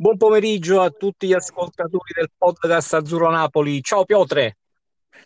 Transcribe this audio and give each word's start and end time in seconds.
Buon 0.00 0.16
pomeriggio 0.16 0.80
a 0.80 0.90
tutti 0.90 1.26
gli 1.26 1.32
ascoltatori 1.32 2.12
del 2.14 2.30
podcast 2.38 2.94
Azzurro 2.94 3.30
Napoli. 3.30 3.82
Ciao 3.82 4.04
Piotre. 4.04 4.58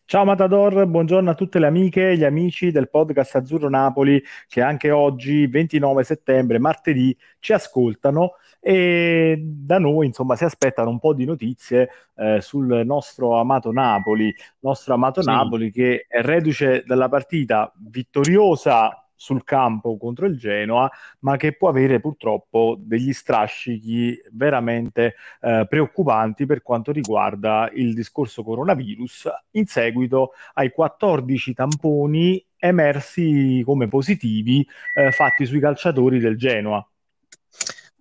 Ciao 0.06 0.24
Matador, 0.24 0.86
buongiorno 0.86 1.28
a 1.28 1.34
tutte 1.34 1.58
le 1.58 1.66
amiche 1.66 2.08
e 2.08 2.16
gli 2.16 2.24
amici 2.24 2.70
del 2.70 2.88
podcast 2.88 3.36
Azzurro 3.36 3.68
Napoli 3.68 4.22
che 4.48 4.62
anche 4.62 4.90
oggi, 4.90 5.46
29 5.46 6.04
settembre, 6.04 6.58
martedì, 6.58 7.14
ci 7.38 7.52
ascoltano 7.52 8.36
e 8.60 9.38
da 9.44 9.78
noi 9.78 10.06
insomma 10.06 10.36
si 10.36 10.44
aspettano 10.44 10.88
un 10.88 10.98
po' 10.98 11.12
di 11.12 11.26
notizie 11.26 11.90
eh, 12.16 12.40
sul 12.40 12.80
nostro 12.86 13.38
amato 13.38 13.72
Napoli, 13.72 14.34
nostro 14.60 14.94
amato 14.94 15.20
Sì. 15.20 15.28
Napoli 15.28 15.70
che 15.70 16.06
è 16.08 16.22
reduce 16.22 16.82
dalla 16.86 17.10
partita 17.10 17.70
vittoriosa 17.76 19.01
sul 19.22 19.44
campo 19.44 19.96
contro 19.96 20.26
il 20.26 20.36
Genoa, 20.36 20.90
ma 21.20 21.36
che 21.36 21.52
può 21.52 21.68
avere 21.68 22.00
purtroppo 22.00 22.76
degli 22.76 23.12
strascichi 23.12 24.20
veramente 24.32 25.14
eh, 25.40 25.64
preoccupanti 25.68 26.44
per 26.44 26.62
quanto 26.62 26.90
riguarda 26.90 27.70
il 27.72 27.94
discorso 27.94 28.42
coronavirus 28.42 29.28
in 29.52 29.66
seguito 29.66 30.32
ai 30.54 30.72
14 30.72 31.54
tamponi 31.54 32.44
emersi 32.56 33.62
come 33.64 33.86
positivi 33.86 34.66
eh, 34.94 35.12
fatti 35.12 35.46
sui 35.46 35.60
calciatori 35.60 36.18
del 36.18 36.36
Genoa. 36.36 36.84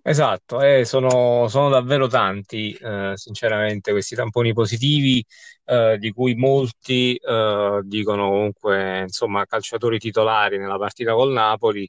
Esatto, 0.04 0.60
eh, 0.60 0.84
sono, 0.84 1.46
sono 1.48 1.68
davvero 1.68 2.08
tanti, 2.08 2.72
eh, 2.74 3.12
sinceramente, 3.14 3.92
questi 3.92 4.16
tamponi 4.16 4.52
positivi, 4.52 5.24
eh, 5.66 5.96
di 5.98 6.10
cui 6.10 6.34
molti 6.34 7.14
eh, 7.14 7.80
dicono 7.84 8.28
comunque, 8.30 9.02
insomma, 9.02 9.46
calciatori 9.46 9.98
titolari 10.00 10.58
nella 10.58 10.76
partita 10.76 11.14
col 11.14 11.30
Napoli. 11.32 11.88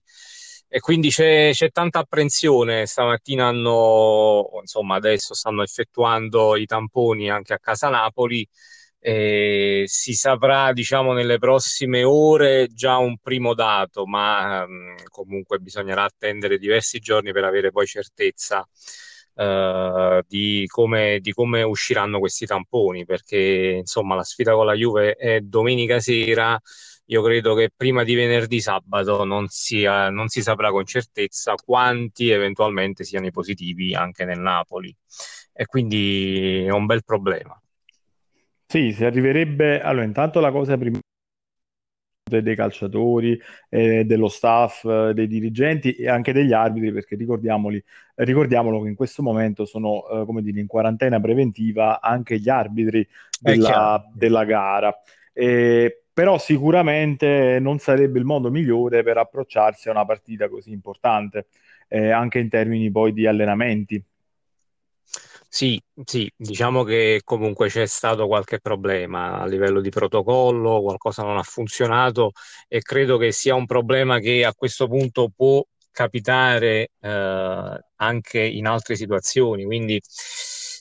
E 0.67 0.79
quindi 0.79 1.09
c'è 1.09 1.51
c'è 1.53 1.69
tanta 1.71 1.99
apprensione. 1.99 2.85
Stamattina 2.85 3.47
hanno, 3.47 4.47
insomma, 4.61 4.95
adesso 4.95 5.33
stanno 5.33 5.63
effettuando 5.63 6.55
i 6.55 6.65
tamponi 6.67 7.29
anche 7.31 7.53
a 7.53 7.59
casa 7.59 7.89
Napoli. 7.89 8.47
E 9.05 9.83
si 9.87 10.13
saprà, 10.13 10.71
diciamo, 10.71 11.11
nelle 11.13 11.37
prossime 11.37 12.03
ore 12.05 12.67
già 12.73 12.97
un 12.97 13.17
primo 13.17 13.53
dato, 13.53 14.05
ma 14.05 14.63
ehm, 14.63 14.95
comunque 15.09 15.59
bisognerà 15.59 16.03
attendere 16.05 16.57
diversi 16.57 16.99
giorni 16.99 17.33
per 17.33 17.43
avere 17.43 17.71
poi 17.71 17.85
certezza 17.85 18.65
eh, 19.35 20.23
di 20.27 20.63
come, 20.67 21.19
di 21.19 21.31
come 21.33 21.63
usciranno 21.63 22.19
questi 22.19 22.45
tamponi, 22.45 23.03
perché 23.05 23.75
insomma 23.79 24.15
la 24.15 24.23
sfida 24.23 24.53
con 24.53 24.65
la 24.65 24.73
Juve 24.73 25.13
è 25.15 25.39
domenica 25.41 25.99
sera. 25.99 26.57
Io 27.07 27.21
credo 27.21 27.53
che 27.55 27.69
prima 27.75 28.03
di 28.03 28.15
venerdì 28.15 28.61
sabato 28.61 29.25
non 29.25 29.47
sia- 29.49 30.09
non 30.09 30.29
si 30.29 30.41
saprà 30.41 30.71
con 30.71 30.85
certezza 30.85 31.53
quanti 31.55 32.29
eventualmente 32.29 33.03
siano 33.03 33.25
i 33.27 33.31
positivi 33.31 33.93
anche 33.93 34.23
nel 34.25 34.39
Napoli. 34.39 34.95
E 35.53 35.65
quindi 35.65 36.63
è 36.65 36.69
un 36.71 36.85
bel 36.85 37.03
problema. 37.03 37.57
Sì, 38.73 38.91
si 38.91 39.05
arriverebbe. 39.05 39.81
Allora, 39.81 40.03
intanto 40.03 40.39
la 40.39 40.49
cosa 40.49 40.75
prima 40.79 40.97
dei 42.27 42.55
calciatori, 42.55 43.39
eh, 43.69 44.03
dello 44.03 44.27
staff, 44.29 44.83
eh, 44.83 45.13
dei 45.13 45.27
dirigenti 45.27 45.93
e 45.93 46.09
anche 46.09 46.33
degli 46.33 46.53
arbitri, 46.53 46.91
perché 46.91 47.15
ricordiamoli, 47.15 47.83
ricordiamolo 48.15 48.81
che 48.81 48.89
in 48.89 48.95
questo 48.95 49.21
momento 49.21 49.65
sono, 49.65 50.07
eh, 50.07 50.25
come 50.25 50.41
dire, 50.41 50.59
in 50.59 50.65
quarantena 50.65 51.19
preventiva 51.19 52.01
anche 52.01 52.39
gli 52.39 52.49
arbitri 52.49 53.07
della, 53.39 54.03
della 54.11 54.43
gara. 54.43 54.91
Eh, 55.33 56.05
però 56.11 56.39
sicuramente 56.39 57.59
non 57.61 57.77
sarebbe 57.77 58.17
il 58.17 58.25
modo 58.25 58.49
migliore 58.49 59.03
per 59.03 59.19
approcciarsi 59.19 59.89
a 59.89 59.91
una 59.91 60.05
partita 60.05 60.49
così 60.49 60.71
importante, 60.71 61.45
eh, 61.89 62.09
anche 62.09 62.39
in 62.39 62.49
termini 62.49 62.89
poi 62.89 63.13
di 63.13 63.27
allenamenti. 63.27 64.03
Sì, 65.55 65.79
sì, 66.03 66.31
diciamo 66.35 66.83
che 66.83 67.21
comunque 67.23 67.67
c'è 67.69 67.85
stato 67.85 68.25
qualche 68.25 68.59
problema 68.59 69.39
a 69.39 69.45
livello 69.45 69.81
di 69.81 69.89
protocollo, 69.89 70.81
qualcosa 70.81 71.21
non 71.21 71.37
ha 71.37 71.43
funzionato 71.43 72.31
e 72.67 72.81
credo 72.81 73.17
che 73.17 73.31
sia 73.31 73.53
un 73.53 73.67
problema 73.67 74.17
che 74.17 74.43
a 74.45 74.53
questo 74.55 74.87
punto 74.87 75.29
può 75.35 75.63
capitare 75.91 76.89
eh, 76.99 77.79
anche 77.97 78.39
in 78.39 78.65
altre 78.65 78.95
situazioni. 78.95 79.63
Quindi 79.63 80.01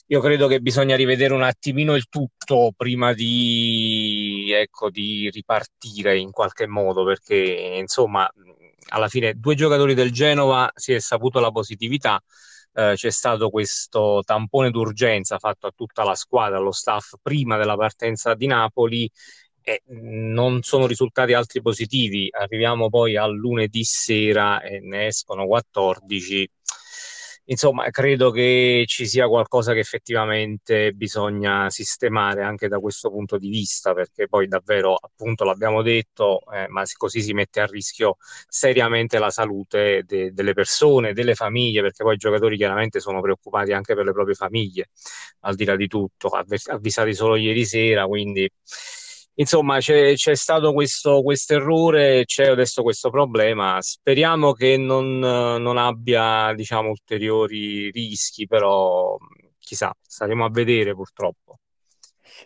io 0.07 0.19
credo 0.21 0.47
che 0.47 0.59
bisogna 0.59 0.95
rivedere 0.95 1.33
un 1.35 1.43
attimino 1.43 1.93
il 1.95 2.07
tutto 2.09 2.71
prima 2.75 3.13
di, 3.13 4.51
ecco, 4.53 4.89
di 4.89 5.29
ripartire 5.31 6.17
in 6.17 6.31
qualche 6.31 6.65
modo, 6.67 7.03
perché 7.05 7.35
insomma, 7.79 8.27
alla 8.89 9.07
fine 9.07 9.33
due 9.35 9.55
giocatori 9.55 9.93
del 9.93 10.11
Genova 10.11 10.71
si 10.75 10.93
è 10.93 10.99
saputo 10.99 11.39
la 11.39 11.51
positività 11.51 12.21
eh, 12.73 12.93
c'è 12.95 13.11
stato 13.11 13.49
questo 13.49 14.21
tampone 14.25 14.71
d'urgenza 14.71 15.37
fatto 15.39 15.67
a 15.67 15.73
tutta 15.75 16.03
la 16.03 16.15
squadra, 16.15 16.57
allo 16.57 16.71
staff 16.71 17.13
prima 17.21 17.57
della 17.57 17.75
partenza 17.75 18.33
di 18.33 18.47
Napoli 18.47 19.09
e 19.61 19.81
non 19.87 20.61
sono 20.61 20.85
risultati 20.87 21.33
altri 21.33 21.61
positivi. 21.61 22.27
Arriviamo 22.31 22.89
poi 22.89 23.15
al 23.15 23.33
lunedì 23.33 23.83
sera 23.83 24.61
e 24.61 24.79
ne 24.81 25.07
escono 25.07 25.45
14. 25.45 26.49
Insomma, 27.47 27.89
credo 27.89 28.31
che 28.31 28.85
ci 28.87 29.05
sia 29.05 29.27
qualcosa 29.27 29.73
che 29.73 29.79
effettivamente 29.79 30.93
bisogna 30.93 31.69
sistemare 31.69 32.41
anche 32.41 32.69
da 32.69 32.79
questo 32.79 33.09
punto 33.09 33.37
di 33.37 33.49
vista, 33.49 33.93
perché 33.93 34.27
poi 34.29 34.47
davvero, 34.47 34.95
appunto, 34.95 35.43
l'abbiamo 35.43 35.81
detto, 35.81 36.39
eh, 36.53 36.67
ma 36.69 36.83
così 36.95 37.21
si 37.21 37.33
mette 37.33 37.59
a 37.59 37.65
rischio 37.65 38.15
seriamente 38.47 39.19
la 39.19 39.29
salute 39.29 40.03
de- 40.05 40.31
delle 40.31 40.53
persone, 40.53 41.11
delle 41.11 41.35
famiglie, 41.35 41.81
perché 41.81 42.03
poi 42.03 42.13
i 42.15 42.17
giocatori 42.17 42.55
chiaramente 42.55 43.01
sono 43.01 43.19
preoccupati 43.19 43.73
anche 43.73 43.93
per 43.93 44.05
le 44.05 44.13
proprie 44.13 44.35
famiglie, 44.35 44.89
al 45.41 45.55
di 45.55 45.65
là 45.65 45.75
di 45.75 45.87
tutto, 45.87 46.29
avv- 46.29 46.69
avvisati 46.69 47.13
solo 47.13 47.35
ieri 47.35 47.65
sera, 47.65 48.05
quindi 48.07 48.49
insomma 49.35 49.79
c'è 49.79 50.13
c'è 50.13 50.35
stato 50.35 50.73
questo 50.73 51.21
errore, 51.53 52.25
c'è 52.25 52.47
adesso 52.47 52.83
questo 52.83 53.09
problema. 53.09 53.77
Speriamo 53.81 54.53
che 54.53 54.77
non, 54.77 55.19
non 55.19 55.77
abbia, 55.77 56.53
diciamo, 56.55 56.89
ulteriori 56.89 57.89
rischi, 57.91 58.47
però 58.47 59.17
chissà, 59.59 59.93
staremo 60.01 60.45
a 60.45 60.49
vedere 60.49 60.93
purtroppo. 60.93 61.57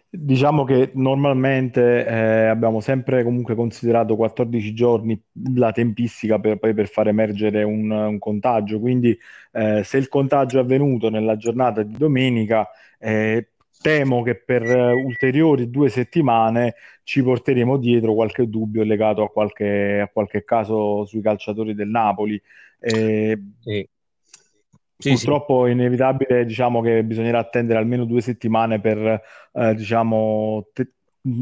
Diciamo 0.10 0.64
che 0.64 0.92
normalmente 0.96 2.06
eh, 2.06 2.46
abbiamo 2.48 2.80
sempre 2.82 3.24
comunque 3.24 3.56
considerato 3.56 4.16
14 4.16 4.74
giorni 4.74 5.22
la 5.56 5.72
tempistica 5.72 6.40
per, 6.40 6.58
poi 6.58 6.74
per 6.74 6.88
far 6.88 7.08
emergere 7.08 7.64
un, 7.64 7.90
un 7.90 8.20
contagio, 8.20 8.80
quindi 8.80 9.18
eh, 9.52 9.84
se 9.84 9.98
il 9.98 10.08
contagio 10.08 10.58
è 10.58 10.62
avvenuto 10.62 11.10
nella 11.10 11.38
giornata 11.38 11.84
di 11.84 11.96
domenica, 11.98 12.68
eh, 13.00 13.50
temo 13.82 14.22
che 14.24 14.36
per 14.36 14.64
eh, 14.64 14.92
ulteriori 14.92 15.70
due 15.70 15.90
settimane 15.90 16.76
ci 17.04 17.24
porteremo 17.24 17.78
dietro 17.78 18.14
qualche 18.14 18.48
dubbio 18.50 18.84
legato 18.84 19.24
a 19.24 19.30
qualche, 19.30 20.00
a 20.02 20.08
qualche 20.10 20.44
caso 20.44 21.06
sui 21.06 21.22
calciatori 21.22 21.74
del 21.74 21.90
Napoli. 21.90 22.42
Eh, 22.80 23.40
Sì, 23.60 23.88
sì, 25.00 25.16
sì. 25.16 25.26
Purtroppo 25.26 25.68
è 25.68 25.72
inevitabile, 25.72 26.46
diciamo 26.46 26.82
che 26.82 27.04
bisognerà 27.04 27.40
attendere 27.40 27.78
almeno 27.80 28.06
due 28.06 28.22
settimane 28.22 28.80
per, 28.82 29.22
eh, 29.54 29.76
diciamo, 29.76 30.70
te- 30.74 30.94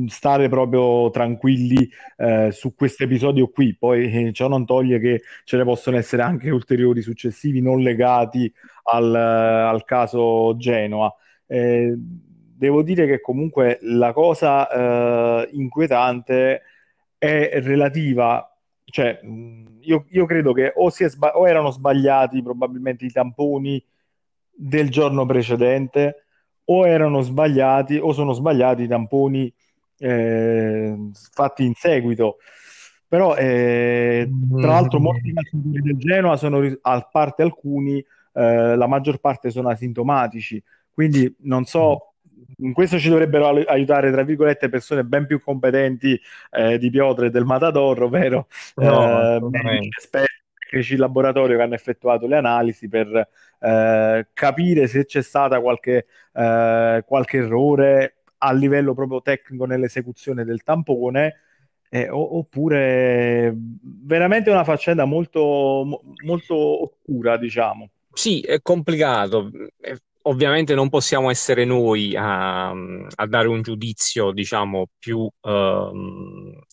stare 0.08 0.50
proprio 0.50 1.10
tranquilli, 1.12 1.88
eh, 2.18 2.50
su 2.52 2.76
questo 2.76 3.04
episodio 3.04 3.48
qui. 3.50 3.76
Poi 3.78 4.28
eh, 4.28 4.34
ciò 4.34 4.48
non 4.50 4.66
toglie 4.66 5.00
che 5.00 5.22
ce 5.46 5.56
ne 5.58 5.64
possono 5.64 5.96
essere 5.98 6.22
anche 6.24 6.50
ulteriori 6.50 7.02
successivi 7.02 7.62
non 7.62 7.82
legati 7.82 8.52
al, 8.84 9.16
al 9.16 9.84
caso 9.86 10.56
Genoa. 10.58 11.14
Eh, 11.48 11.96
devo 12.58 12.82
dire 12.82 13.06
che 13.08 13.22
comunque 13.22 13.80
la 13.82 14.14
cosa, 14.14 14.70
eh, 15.42 15.50
inquietante 15.54 16.62
è 17.18 17.60
relativa 17.62 18.50
cioè, 18.86 19.20
io, 19.82 20.06
io 20.10 20.26
credo 20.26 20.54
che 20.54 20.72
o, 20.76 20.90
sba- 20.90 21.38
o 21.38 21.48
erano 21.48 21.72
sbagliati 21.72 22.42
probabilmente 22.42 23.06
i 23.06 23.12
tamponi 23.12 23.84
del 24.50 24.90
giorno 24.90 25.26
precedente, 25.26 26.26
o 26.66 26.88
erano 26.88 27.22
sbagliati, 27.22 27.98
o 27.98 28.14
sono 28.14 28.32
sbagliati 28.34 28.84
i 28.84 28.88
tamponi 28.88 29.52
eh, 29.98 30.96
fatti 31.32 31.66
in 31.66 31.74
seguito. 31.74 32.38
Però, 33.08 33.36
eh, 33.36 34.30
tra 34.60 34.72
l'altro, 34.72 35.00
molti 35.00 35.32
Mm, 35.32 35.36
calciatori 35.36 35.82
del 35.82 35.98
Genoa 35.98 36.38
sono, 36.38 36.78
a 36.82 37.10
parte 37.12 37.42
alcuni, 37.44 37.98
eh, 38.34 38.76
la 38.76 38.88
maggior 38.88 39.20
parte 39.20 39.52
sono 39.52 39.70
asintomatici. 39.70 40.62
Quindi 40.94 41.36
non 41.40 41.66
so, 41.66 42.14
in 42.58 42.74
questo 42.74 42.98
ci 43.00 43.10
dovrebbero 43.10 43.48
ai- 43.50 43.66
aiutare, 43.66 44.12
tra 44.12 44.24
virgolette, 44.24 44.70
persone 44.70 45.04
ben 45.04 45.26
più 45.28 45.42
competenti 45.42 46.20
eh, 46.52 46.78
di 46.78 46.90
Piotr 46.90 47.26
e 47.26 47.30
del 47.30 47.46
Matador, 47.46 48.04
ovvero 48.04 48.48
No, 48.78 49.30
eh, 49.36 49.40
medici 49.42 49.90
esperti, 49.98 50.34
tecnici 50.58 50.94
in 50.94 51.00
laboratorio 51.00 51.58
che 51.58 51.64
hanno 51.64 51.74
effettuato 51.76 52.28
le 52.28 52.38
analisi 52.38 52.88
per 52.88 53.30
eh, 53.60 54.28
capire 54.34 54.88
se 54.88 55.06
c'è 55.06 55.22
stata 55.22 55.60
qualche, 55.62 56.06
eh, 56.34 57.04
qualche 57.06 57.38
errore 57.38 58.16
a 58.40 58.52
livello 58.54 58.94
proprio 58.94 59.22
tecnico 59.22 59.66
nell'esecuzione 59.66 60.44
del 60.46 60.64
tampone. 60.64 61.40
eh, 61.90 62.10
o- 62.10 62.38
oppure 62.40 63.54
veramente 63.56 64.50
una 64.50 64.64
faccenda 64.64 65.06
molto, 65.06 65.40
mo- 65.86 66.02
molto 66.24 66.56
oscura, 66.84 67.38
diciamo. 67.38 67.90
Sì, 68.14 68.42
è 68.42 68.62
complicato. 68.62 69.52
Ovviamente 70.28 70.74
non 70.74 70.90
possiamo 70.90 71.30
essere 71.30 71.66
noi 71.66 72.16
a, 72.16 72.70
a 72.70 73.28
dare 73.28 73.48
un 73.48 73.62
giudizio, 73.62 74.32
diciamo, 74.32 74.88
più 74.98 75.30
eh, 75.42 75.92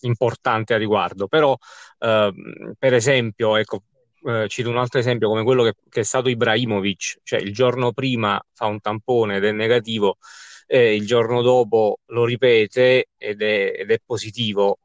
importante 0.01 0.73
a 0.73 0.77
riguardo, 0.77 1.27
però, 1.27 1.55
eh, 1.99 2.33
per 2.79 2.93
esempio, 2.95 3.55
ecco, 3.57 3.83
eh, 4.25 4.47
cito 4.47 4.69
un 4.69 4.77
altro 4.77 4.99
esempio 4.99 5.27
come 5.27 5.43
quello 5.43 5.63
che, 5.63 5.75
che, 5.87 5.99
è 5.99 6.03
stato 6.03 6.29
Ibrahimovic, 6.29 7.19
cioè 7.21 7.39
il 7.41 7.53
giorno 7.53 7.91
prima 7.91 8.43
fa 8.53 8.65
un 8.65 8.79
tampone 8.79 9.35
ed 9.35 9.45
è 9.45 9.51
negativo, 9.51 10.17
il 10.67 11.05
giorno 11.05 11.43
dopo 11.43 11.99
lo 12.07 12.25
ripete 12.25 13.09
ed 13.15 13.41
è, 13.43 13.73
ed 13.77 13.91
è 13.91 13.99
positivo. 14.03 14.79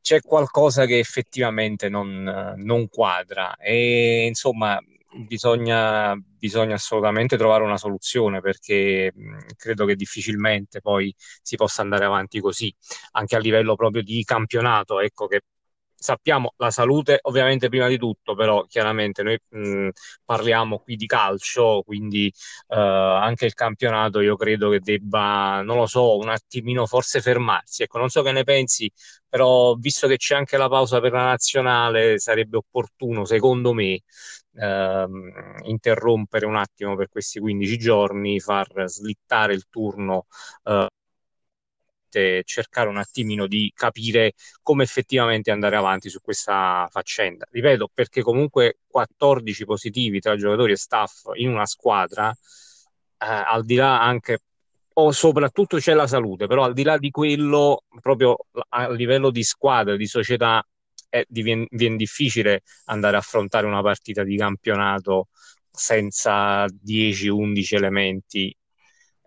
C'è 0.00 0.20
qualcosa 0.20 0.86
che 0.86 0.98
effettivamente 0.98 1.88
non, 1.88 2.54
non 2.56 2.88
quadra 2.88 3.56
e 3.56 4.26
insomma 4.26 4.78
bisogna, 5.26 6.14
bisogna, 6.16 6.74
assolutamente 6.74 7.36
trovare 7.36 7.64
una 7.64 7.76
soluzione 7.76 8.40
perché 8.40 9.12
credo 9.56 9.84
che 9.86 9.96
difficilmente 9.96 10.80
poi 10.80 11.14
si 11.18 11.56
possa 11.56 11.82
andare 11.82 12.04
avanti 12.04 12.40
così, 12.40 12.74
anche 13.12 13.36
a 13.36 13.38
livello 13.38 13.74
proprio 13.74 14.02
di 14.02 14.22
campionato, 14.24 15.00
ecco 15.00 15.26
che 15.26 15.42
sappiamo 16.00 16.54
la 16.56 16.70
salute 16.70 17.18
ovviamente 17.22 17.68
prima 17.68 17.86
di 17.88 17.98
tutto, 17.98 18.34
però 18.34 18.64
chiaramente 18.64 19.22
noi 19.22 19.38
mh, 19.48 19.88
parliamo 20.24 20.78
qui 20.78 20.96
di 20.96 21.06
calcio, 21.06 21.82
quindi 21.84 22.32
uh, 22.68 22.74
anche 22.76 23.44
il 23.46 23.54
campionato 23.54 24.20
io 24.20 24.36
credo 24.36 24.70
che 24.70 24.80
debba, 24.80 25.60
non 25.62 25.76
lo 25.76 25.86
so, 25.86 26.16
un 26.16 26.28
attimino 26.30 26.86
forse 26.86 27.20
fermarsi. 27.20 27.82
Ecco, 27.82 27.98
non 27.98 28.08
so 28.08 28.22
che 28.22 28.32
ne 28.32 28.44
pensi, 28.44 28.90
però 29.28 29.74
visto 29.74 30.08
che 30.08 30.16
c'è 30.16 30.34
anche 30.34 30.56
la 30.56 30.68
pausa 30.68 31.00
per 31.00 31.12
la 31.12 31.24
nazionale, 31.24 32.18
sarebbe 32.18 32.56
opportuno, 32.56 33.24
secondo 33.24 33.72
me, 33.74 34.00
ehm, 34.54 35.54
interrompere 35.64 36.46
un 36.46 36.56
attimo 36.56 36.96
per 36.96 37.08
questi 37.08 37.38
15 37.40 37.78
giorni, 37.78 38.40
far 38.40 38.68
slittare 38.88 39.54
il 39.54 39.66
turno. 39.68 40.26
Eh, 40.64 40.86
cercare 42.44 42.88
un 42.88 42.96
attimino 42.98 43.46
di 43.46 43.72
capire 43.74 44.32
come 44.62 44.82
effettivamente 44.84 45.50
andare 45.50 45.76
avanti 45.76 46.08
su 46.08 46.20
questa 46.20 46.86
faccenda. 46.90 47.46
Ripeto, 47.50 47.90
perché 47.92 48.22
comunque 48.22 48.78
14 48.86 49.64
positivi 49.64 50.20
tra 50.20 50.36
giocatori 50.36 50.72
e 50.72 50.76
staff 50.76 51.30
in 51.34 51.50
una 51.50 51.66
squadra, 51.66 52.30
eh, 52.30 53.26
al 53.26 53.64
di 53.64 53.74
là 53.76 54.02
anche 54.02 54.40
o 54.92 55.12
soprattutto 55.12 55.78
c'è 55.78 55.94
la 55.94 56.06
salute, 56.06 56.46
però 56.46 56.64
al 56.64 56.74
di 56.74 56.82
là 56.82 56.98
di 56.98 57.10
quello, 57.10 57.84
proprio 58.00 58.36
a 58.70 58.90
livello 58.90 59.30
di 59.30 59.42
squadra, 59.42 59.96
di 59.96 60.06
società, 60.06 60.64
è, 61.08 61.24
diviene, 61.28 61.66
viene 61.70 61.96
difficile 61.96 62.62
andare 62.86 63.16
a 63.16 63.20
affrontare 63.20 63.66
una 63.66 63.82
partita 63.82 64.22
di 64.24 64.36
campionato 64.36 65.28
senza 65.70 66.66
10-11 66.66 67.74
elementi, 67.74 68.54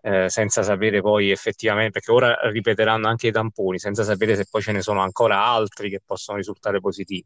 eh, 0.04 0.28
senza 0.28 0.62
sapere 0.62 1.00
poi 1.00 1.30
effettivamente, 1.30 1.92
perché 1.92 2.12
ora 2.12 2.36
ripeteranno 2.50 3.08
anche 3.08 3.28
i 3.28 3.32
tamponi, 3.32 3.78
senza 3.78 4.02
sapere 4.02 4.36
se 4.36 4.46
poi 4.50 4.60
ce 4.60 4.72
ne 4.72 4.82
sono 4.82 5.00
ancora 5.00 5.42
altri 5.46 5.88
che 5.88 6.02
possono 6.04 6.36
risultare 6.36 6.78
positivi. 6.78 7.24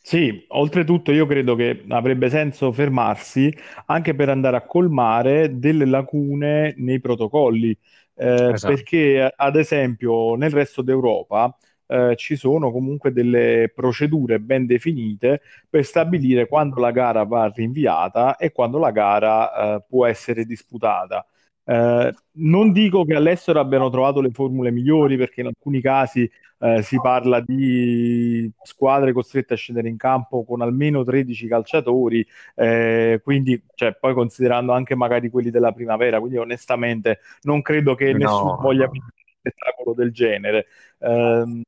Sì, 0.00 0.44
oltretutto 0.48 1.12
io 1.12 1.26
credo 1.26 1.54
che 1.54 1.84
avrebbe 1.88 2.30
senso 2.30 2.72
fermarsi 2.72 3.54
anche 3.86 4.14
per 4.14 4.30
andare 4.30 4.56
a 4.56 4.64
colmare 4.64 5.58
delle 5.58 5.84
lacune 5.84 6.74
nei 6.78 7.00
protocolli, 7.00 7.76
eh, 8.14 8.52
esatto. 8.52 8.74
perché 8.74 9.32
ad 9.34 9.56
esempio 9.56 10.36
nel 10.36 10.50
resto 10.50 10.80
d'Europa 10.80 11.54
eh, 11.86 12.14
ci 12.16 12.36
sono 12.36 12.70
comunque 12.70 13.12
delle 13.12 13.70
procedure 13.74 14.40
ben 14.40 14.64
definite 14.64 15.42
per 15.68 15.84
stabilire 15.84 16.48
quando 16.48 16.80
la 16.80 16.92
gara 16.92 17.24
va 17.24 17.50
rinviata 17.54 18.36
e 18.36 18.52
quando 18.52 18.78
la 18.78 18.90
gara 18.90 19.76
eh, 19.76 19.84
può 19.86 20.06
essere 20.06 20.44
disputata. 20.44 21.26
Eh, 21.66 22.14
non 22.32 22.72
dico 22.72 23.04
che 23.04 23.14
all'estero 23.14 23.60
abbiano 23.60 23.88
trovato 23.88 24.20
le 24.20 24.30
formule 24.30 24.70
migliori 24.70 25.16
perché 25.16 25.40
in 25.40 25.46
alcuni 25.46 25.80
casi 25.80 26.30
eh, 26.58 26.82
si 26.82 26.98
parla 27.00 27.40
di 27.40 28.50
squadre 28.62 29.12
costrette 29.12 29.54
a 29.54 29.56
scendere 29.56 29.88
in 29.88 29.96
campo 29.96 30.44
con 30.44 30.62
almeno 30.62 31.04
13 31.04 31.46
calciatori, 31.46 32.26
eh, 32.54 33.20
quindi 33.22 33.62
cioè, 33.74 33.94
poi 33.94 34.14
considerando 34.14 34.72
anche 34.72 34.94
magari 34.94 35.28
quelli 35.30 35.50
della 35.50 35.72
primavera, 35.72 36.20
quindi 36.20 36.38
onestamente 36.38 37.20
non 37.42 37.60
credo 37.62 37.94
che 37.94 38.12
no. 38.12 38.18
nessuno 38.18 38.56
voglia 38.60 38.88
un 38.90 38.98
spettacolo 39.38 39.94
del 39.94 40.12
genere. 40.12 40.66
Ehm, 41.00 41.62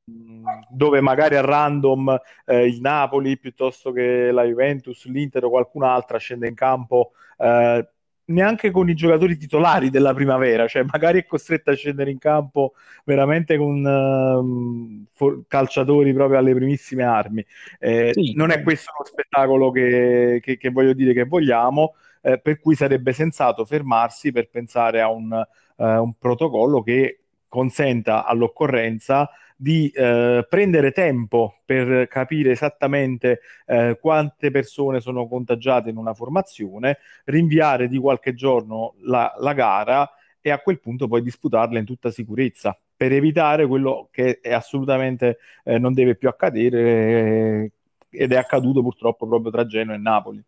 dove 0.69 1.01
magari 1.01 1.35
a 1.35 1.41
random 1.41 2.19
eh, 2.45 2.65
il 2.65 2.81
Napoli 2.81 3.37
piuttosto 3.37 3.91
che 3.91 4.31
la 4.31 4.43
Juventus, 4.43 5.05
l'Inter 5.05 5.45
o 5.45 5.49
qualcun'altra 5.49 6.17
scende 6.17 6.47
in 6.47 6.55
campo 6.55 7.11
eh, 7.37 7.87
neanche 8.27 8.71
con 8.71 8.89
i 8.89 8.93
giocatori 8.93 9.37
titolari 9.37 9.89
della 9.89 10.13
primavera, 10.13 10.67
cioè 10.67 10.83
magari 10.83 11.19
è 11.19 11.25
costretto 11.25 11.71
a 11.71 11.75
scendere 11.75 12.11
in 12.11 12.17
campo 12.17 12.73
veramente 13.05 13.57
con 13.57 13.83
uh, 13.83 15.05
for- 15.13 15.43
calciatori 15.47 16.13
proprio 16.13 16.39
alle 16.39 16.53
primissime 16.53 17.03
armi. 17.03 17.45
Eh, 17.79 18.11
sì. 18.13 18.33
Non 18.35 18.51
è 18.51 18.61
questo 18.63 18.91
lo 18.97 19.05
spettacolo 19.05 19.71
che, 19.71 20.39
che, 20.41 20.57
che 20.57 20.69
voglio 20.69 20.93
dire 20.93 21.13
che 21.13 21.23
vogliamo, 21.25 21.95
eh, 22.21 22.39
per 22.39 22.59
cui 22.59 22.75
sarebbe 22.75 23.13
sensato 23.13 23.63
fermarsi 23.65 24.31
per 24.31 24.49
pensare 24.49 25.01
a 25.01 25.09
un, 25.09 25.31
uh, 25.75 25.83
un 25.83 26.13
protocollo 26.17 26.81
che 26.81 27.19
consenta 27.47 28.25
all'occorrenza 28.25 29.29
di 29.59 29.89
eh, 29.89 30.45
prendere 30.47 30.91
tempo 30.91 31.61
per 31.65 32.07
capire 32.07 32.51
esattamente 32.51 33.41
eh, 33.65 33.97
quante 33.99 34.51
persone 34.51 34.99
sono 35.01 35.27
contagiate 35.27 35.89
in 35.89 35.97
una 35.97 36.13
formazione, 36.13 36.99
rinviare 37.25 37.87
di 37.87 37.97
qualche 37.97 38.35
giorno 38.35 38.93
la, 38.99 39.33
la 39.39 39.53
gara 39.53 40.09
e 40.39 40.51
a 40.51 40.59
quel 40.59 40.79
punto 40.79 41.07
poi 41.07 41.23
disputarla 41.23 41.79
in 41.79 41.85
tutta 41.85 42.11
sicurezza 42.11 42.79
per 42.95 43.11
evitare 43.11 43.67
quello 43.67 44.09
che 44.11 44.39
assolutamente 44.43 45.39
eh, 45.63 45.77
non 45.79 45.93
deve 45.93 46.15
più 46.15 46.29
accadere 46.29 46.81
eh, 46.81 47.71
ed 48.09 48.31
è 48.31 48.35
accaduto 48.35 48.81
purtroppo 48.81 49.27
proprio 49.27 49.51
tra 49.51 49.65
Genoa 49.65 49.95
e 49.95 49.99
Napoli. 49.99 50.43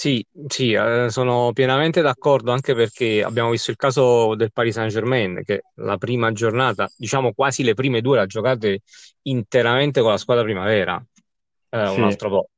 Sì, 0.00 0.26
sì, 0.46 0.72
eh, 0.72 1.10
sono 1.10 1.52
pienamente 1.52 2.00
d'accordo 2.00 2.52
anche 2.52 2.74
perché 2.74 3.22
abbiamo 3.22 3.50
visto 3.50 3.70
il 3.70 3.76
caso 3.76 4.34
del 4.34 4.50
Paris 4.50 4.72
Saint-Germain 4.72 5.42
che 5.44 5.64
la 5.74 5.98
prima 5.98 6.32
giornata, 6.32 6.90
diciamo 6.96 7.34
quasi 7.34 7.62
le 7.62 7.74
prime 7.74 8.00
due, 8.00 8.16
l'ha 8.16 8.24
giocate 8.24 8.80
interamente 9.24 10.00
con 10.00 10.12
la 10.12 10.16
squadra 10.16 10.42
primavera, 10.42 10.96
eh, 11.68 11.86
sì. 11.88 11.98
un 11.98 12.04
altro 12.04 12.28
po'. 12.30 12.48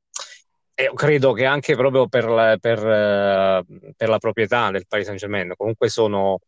E 0.73 0.89
credo 0.95 1.33
che 1.33 1.43
anche 1.43 1.75
proprio 1.75 2.07
per 2.07 2.29
la, 2.29 2.55
per, 2.57 2.77
eh, 2.79 3.65
per 3.93 4.07
la 4.07 4.19
proprietà 4.19 4.71
del 4.71 4.87
Paris 4.87 5.07
Saint-Germain, 5.07 5.51
comunque 5.57 5.89
sono 5.89 6.39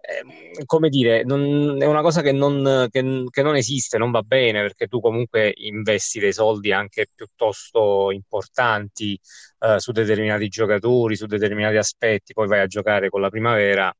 Ehm, 0.00 0.64
come 0.64 0.88
dire, 0.88 1.24
non, 1.24 1.76
è 1.80 1.86
una 1.86 2.02
cosa 2.02 2.22
che 2.22 2.32
non, 2.32 2.86
che, 2.90 3.24
che 3.30 3.42
non, 3.42 3.56
esiste, 3.56 3.98
non 3.98 4.10
va 4.10 4.22
bene, 4.22 4.62
perché 4.62 4.86
tu 4.86 5.00
comunque 5.00 5.52
investi 5.56 6.20
dei 6.20 6.32
soldi 6.32 6.72
anche 6.72 7.08
piuttosto 7.14 8.10
importanti 8.10 9.18
eh, 9.60 9.80
su 9.80 9.92
determinati 9.92 10.48
giocatori, 10.48 11.16
su 11.16 11.26
determinati 11.26 11.76
aspetti, 11.76 12.32
poi 12.32 12.46
vai 12.46 12.60
a 12.60 12.66
giocare 12.66 13.08
con 13.10 13.20
la 13.20 13.30
primavera 13.30 13.92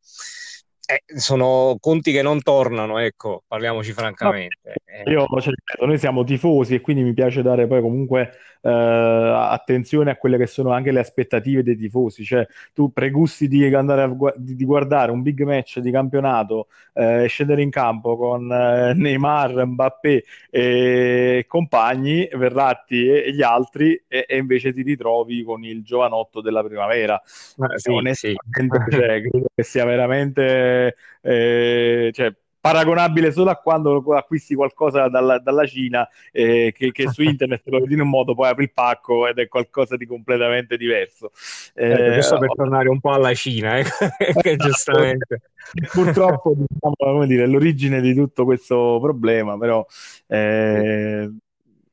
eh, 0.87 1.19
sono 1.19 1.77
conti 1.81 2.13
che 2.13 2.23
non 2.23 2.41
tornano, 2.43 2.99
ecco, 2.99 3.43
parliamoci 3.47 3.93
francamente. 3.93 4.75
Io 5.07 5.27
cioè, 5.41 5.53
noi 5.85 5.99
siamo 5.99 6.25
tifosi 6.25 6.75
e 6.75 6.81
quindi 6.81 7.03
mi 7.03 7.13
piace 7.13 7.43
dare 7.43 7.67
poi 7.67 7.81
comunque 7.81 8.33
eh, 8.63 8.71
attenzione 8.71 10.11
a 10.11 10.17
quelle 10.17 10.39
che 10.39 10.47
sono 10.47 10.73
anche 10.73 10.91
le 10.91 11.01
aspettative 11.01 11.63
dei 11.63 11.77
tifosi. 11.77 12.25
Cioè, 12.25 12.47
tu 12.73 12.93
pregusti 12.93 13.49
di, 13.49 13.65
andare 13.75 14.03
a, 14.03 14.35
di, 14.37 14.57
di 14.57 14.65
guardare 14.65 15.13
un 15.13 15.23
big 15.23 15.43
match 15.43 15.79
di 15.79 15.91
campionato 15.91 16.69
eh, 16.95 17.25
e 17.25 17.27
scendere 17.27 17.63
in 17.63 17.71
campo 17.71 18.17
con 18.17 18.51
eh, 18.51 18.95
Neymar, 18.95 19.67
Mbappé 19.67 20.25
e 20.51 21.45
compagni, 21.47 22.29
Verratti 22.33 23.07
e, 23.07 23.25
e 23.27 23.33
gli 23.35 23.43
altri, 23.43 24.03
e, 24.09 24.25
e, 24.27 24.37
invece 24.37 24.73
ti 24.73 24.83
ritrovi 24.83 25.43
con 25.45 25.65
il 25.65 25.83
giovanotto 25.85 26.41
della 26.41 26.65
primavera. 26.65 27.21
Eh, 27.21 27.79
sì, 27.79 27.91
Onestamente, 27.91 28.85
sì. 28.89 28.97
cioè, 28.97 29.21
credo 29.21 29.47
che 29.55 29.63
sia 29.63 29.85
veramente 29.85 30.76
eh, 31.23 32.11
cioè, 32.13 32.35
paragonabile 32.67 33.31
solo 33.31 33.51
a 33.51 33.57
quando 33.57 34.03
acquisti 34.15 34.57
qualcosa 34.57 35.09
dalla, 35.09 35.39
dalla 35.39 35.65
Cina 35.67 36.09
eh, 36.33 36.73
che, 36.77 36.91
che, 36.91 37.09
su 37.11 37.23
internet 37.23 37.63
lo 37.67 37.79
vedi 37.79 37.95
in 37.95 38.01
un 38.01 38.09
modo 38.09 38.35
poi 38.35 38.49
apri 38.49 38.65
il 38.65 38.73
pacco 38.73 39.29
ed 39.29 39.39
è 39.39 39.47
qualcosa 39.47 39.97
di 39.97 40.05
completamente 40.05 40.77
diverso. 40.77 41.31
Eh, 41.75 42.13
questo 42.15 42.39
per 42.39 42.53
tornare 42.55 42.89
un 42.89 42.99
po' 42.99 43.13
alla 43.13 43.35
Cina 43.35 43.79
eh, 43.79 43.85
che 44.41 44.57
giustamente. 44.57 45.43
Purtroppo 45.93 46.55
diciamo, 46.57 46.95
come 46.97 47.27
dire, 47.27 47.45
è 47.45 47.47
l'origine 47.47 48.01
di 48.01 48.15
tutto 48.15 48.45
questo 48.45 48.99
problema 49.01 49.57
però 49.59 49.85
eh, 50.29 51.31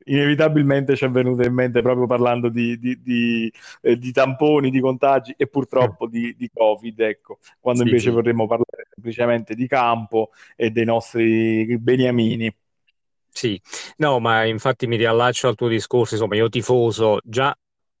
inevitabilmente 0.04 0.96
ci 0.96 1.04
è 1.04 1.10
venuto 1.10 1.42
in 1.42 1.54
mente 1.54 1.82
proprio 1.82 2.06
parlando 2.06 2.48
di, 2.48 2.78
di, 2.78 3.00
di, 3.02 3.52
eh, 3.82 3.98
di 3.98 4.12
tamponi, 4.12 4.70
di 4.70 4.80
contagi 4.80 5.34
e 5.36 5.46
purtroppo 5.46 6.06
di, 6.06 6.34
Covid, 6.52 7.00
ecco, 7.00 7.38
quando 7.60 7.82
sì, 7.82 7.88
invece 7.88 8.08
sì. 8.08 8.14
vorremmo 8.14 8.46
parlare 8.46 8.88
semplicemente 8.92 9.54
di 9.54 9.66
campo 9.66 10.30
e 10.56 10.70
dei 10.70 10.84
nostri 10.84 11.78
beniamini. 11.78 12.54
Sì, 13.28 13.60
no, 13.96 14.20
ma 14.20 14.44
infatti 14.44 14.86
mi 14.86 14.96
riallaccio 14.96 15.48
al 15.48 15.56
tuo 15.56 15.68
discorso, 15.68 16.14
insomma, 16.14 16.36
io 16.36 16.48
tifoso 16.48 17.18
già 17.24 17.56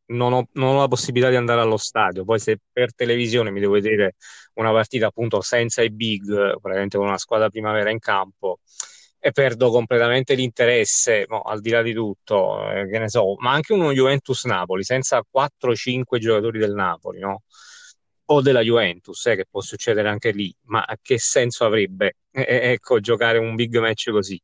non 0.06 0.32
ho, 0.32 0.48
non 0.52 0.76
ho, 0.76 0.80
la 0.80 0.88
possibilità 0.88 1.30
di 1.30 1.36
andare 1.36 1.60
allo 1.60 1.76
stadio. 1.76 2.24
Poi 2.24 2.38
se 2.38 2.58
per 2.70 2.94
televisione 2.94 3.50
mi 3.50 3.60
devo 3.60 3.72
vedere 3.72 4.16
una 4.54 4.70
partita 4.70 5.06
appunto 5.06 5.40
senza 5.40 5.82
i 5.82 5.90
big, 5.90 6.26
praticamente 6.60 6.98
con 6.98 7.06
una 7.06 7.18
squadra 7.18 7.48
primavera 7.48 7.90
in 7.90 7.98
campo, 7.98 8.60
e 9.26 9.32
perdo 9.32 9.70
completamente 9.70 10.34
l'interesse, 10.34 11.24
no, 11.30 11.40
al 11.40 11.62
di 11.62 11.70
là 11.70 11.80
di 11.80 11.94
tutto, 11.94 12.70
eh, 12.70 12.86
che 12.90 12.98
ne 12.98 13.08
so, 13.08 13.36
ma 13.38 13.52
anche 13.52 13.72
uno 13.72 13.90
Juventus-Napoli 13.90 14.84
senza 14.84 15.24
4-5 15.26 16.18
giocatori 16.18 16.58
del 16.58 16.74
Napoli, 16.74 17.20
no? 17.20 17.44
O 18.26 18.42
della 18.42 18.60
Juventus, 18.60 19.24
eh, 19.24 19.36
che 19.36 19.46
può 19.50 19.62
succedere 19.62 20.10
anche 20.10 20.30
lì, 20.30 20.54
ma 20.64 20.84
che 21.00 21.18
senso 21.18 21.64
avrebbe, 21.64 22.16
eh, 22.32 22.72
ecco, 22.72 23.00
giocare 23.00 23.38
un 23.38 23.54
big 23.54 23.78
match 23.78 24.10
così? 24.10 24.38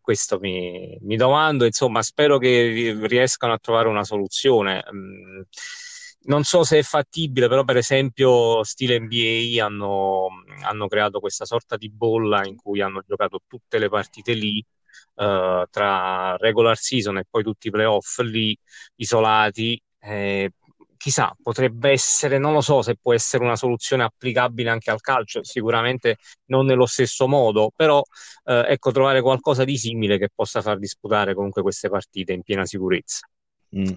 questo 0.00 0.38
mi, 0.40 0.96
mi, 1.02 1.16
domando, 1.16 1.66
insomma, 1.66 2.02
spero 2.02 2.38
che 2.38 2.96
riescano 3.02 3.52
a 3.52 3.58
trovare 3.58 3.86
una 3.88 4.02
soluzione. 4.02 4.82
Mm, 4.92 5.42
non 6.24 6.44
so 6.44 6.62
se 6.64 6.78
è 6.78 6.82
fattibile, 6.82 7.48
però 7.48 7.64
per 7.64 7.76
esempio 7.76 8.62
stile 8.64 8.98
NBA 9.00 9.64
hanno, 9.64 10.28
hanno 10.62 10.86
creato 10.88 11.20
questa 11.20 11.44
sorta 11.44 11.76
di 11.76 11.90
bolla 11.90 12.44
in 12.46 12.56
cui 12.56 12.80
hanno 12.80 13.02
giocato 13.06 13.40
tutte 13.46 13.78
le 13.78 13.88
partite 13.88 14.32
lì, 14.34 14.64
Uh, 15.14 15.64
tra 15.70 16.36
regular 16.38 16.76
season 16.78 17.18
e 17.18 17.24
poi 17.28 17.42
tutti 17.42 17.68
i 17.68 17.70
playoff 17.70 18.18
lì 18.20 18.56
isolati. 18.96 19.80
Eh, 20.00 20.52
chissà, 20.96 21.34
potrebbe 21.42 21.90
essere, 21.90 22.38
non 22.38 22.52
lo 22.54 22.60
so 22.60 22.82
se 22.82 22.96
può 22.96 23.12
essere 23.14 23.44
una 23.44 23.56
soluzione 23.56 24.02
applicabile 24.02 24.70
anche 24.70 24.90
al 24.90 25.00
calcio, 25.00 25.44
sicuramente 25.44 26.16
non 26.46 26.64
nello 26.66 26.86
stesso 26.86 27.26
modo, 27.28 27.70
però 27.74 28.02
eh, 28.44 28.64
ecco, 28.68 28.90
trovare 28.92 29.20
qualcosa 29.22 29.64
di 29.64 29.76
simile 29.76 30.18
che 30.18 30.28
possa 30.34 30.60
far 30.62 30.78
disputare 30.78 31.34
comunque 31.34 31.62
queste 31.62 31.88
partite 31.88 32.32
in 32.32 32.42
piena 32.42 32.64
sicurezza. 32.66 33.26
Mm. 33.76 33.92